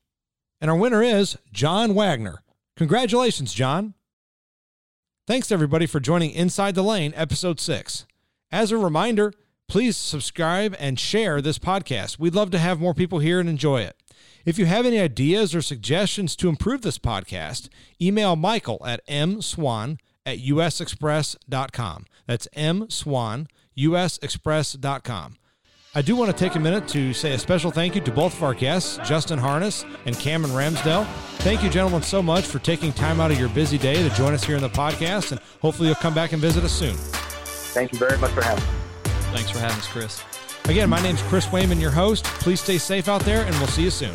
And 0.59 0.69
our 0.69 0.77
winner 0.77 1.03
is 1.03 1.37
John 1.51 1.93
Wagner. 1.93 2.41
Congratulations, 2.77 3.53
John. 3.53 3.93
Thanks 5.27 5.51
everybody 5.51 5.85
for 5.85 5.99
joining 5.99 6.31
Inside 6.31 6.73
the 6.73 6.81
Lane, 6.83 7.13
episode 7.15 7.59
six. 7.59 8.05
As 8.51 8.71
a 8.71 8.77
reminder, 8.77 9.31
please 9.67 9.95
subscribe 9.95 10.75
and 10.79 10.99
share 10.99 11.41
this 11.41 11.59
podcast. 11.59 12.17
We'd 12.17 12.33
love 12.33 12.49
to 12.51 12.59
have 12.59 12.79
more 12.79 12.95
people 12.95 13.19
hear 13.19 13.39
and 13.39 13.47
enjoy 13.47 13.81
it. 13.81 13.95
If 14.45 14.57
you 14.57 14.65
have 14.65 14.85
any 14.85 14.99
ideas 14.99 15.53
or 15.53 15.61
suggestions 15.61 16.35
to 16.37 16.49
improve 16.49 16.81
this 16.81 16.97
podcast, 16.97 17.69
email 18.01 18.35
Michael 18.35 18.81
at 18.85 19.05
mswan 19.07 19.99
at 20.25 20.39
usxpress.com. 20.39 22.05
That's 22.25 22.47
mswan, 22.57 23.47
usxpress.com. 23.77 25.35
I 25.93 26.01
do 26.01 26.15
want 26.15 26.31
to 26.31 26.37
take 26.37 26.55
a 26.55 26.59
minute 26.59 26.87
to 26.89 27.11
say 27.11 27.33
a 27.33 27.37
special 27.37 27.69
thank 27.69 27.95
you 27.95 28.01
to 28.01 28.11
both 28.13 28.33
of 28.37 28.43
our 28.43 28.53
guests, 28.53 28.97
Justin 29.05 29.37
Harness 29.37 29.83
and 30.05 30.17
Cameron 30.17 30.53
Ramsdell. 30.53 31.05
Thank 31.39 31.63
you, 31.63 31.69
gentlemen, 31.69 32.01
so 32.01 32.21
much 32.21 32.45
for 32.45 32.59
taking 32.59 32.93
time 32.93 33.19
out 33.19 33.29
of 33.29 33.37
your 33.37 33.49
busy 33.49 33.77
day 33.77 33.95
to 33.95 34.09
join 34.15 34.33
us 34.33 34.41
here 34.41 34.55
in 34.55 34.61
the 34.61 34.69
podcast, 34.69 35.33
and 35.33 35.41
hopefully 35.61 35.89
you'll 35.89 35.97
come 35.97 36.13
back 36.13 36.31
and 36.31 36.41
visit 36.41 36.63
us 36.63 36.71
soon. 36.71 36.95
Thank 36.95 37.91
you 37.91 37.99
very 37.99 38.17
much 38.19 38.31
for 38.31 38.41
having 38.41 38.63
us. 38.63 38.69
Thanks 39.33 39.51
for 39.51 39.59
having 39.59 39.77
us, 39.79 39.87
Chris. 39.87 40.23
Again, 40.63 40.89
my 40.89 41.01
name's 41.01 41.21
Chris 41.23 41.51
Wayman, 41.51 41.81
your 41.81 41.91
host. 41.91 42.23
Please 42.23 42.61
stay 42.61 42.77
safe 42.77 43.09
out 43.09 43.23
there, 43.23 43.45
and 43.45 43.53
we'll 43.57 43.67
see 43.67 43.83
you 43.83 43.91
soon. 43.91 44.13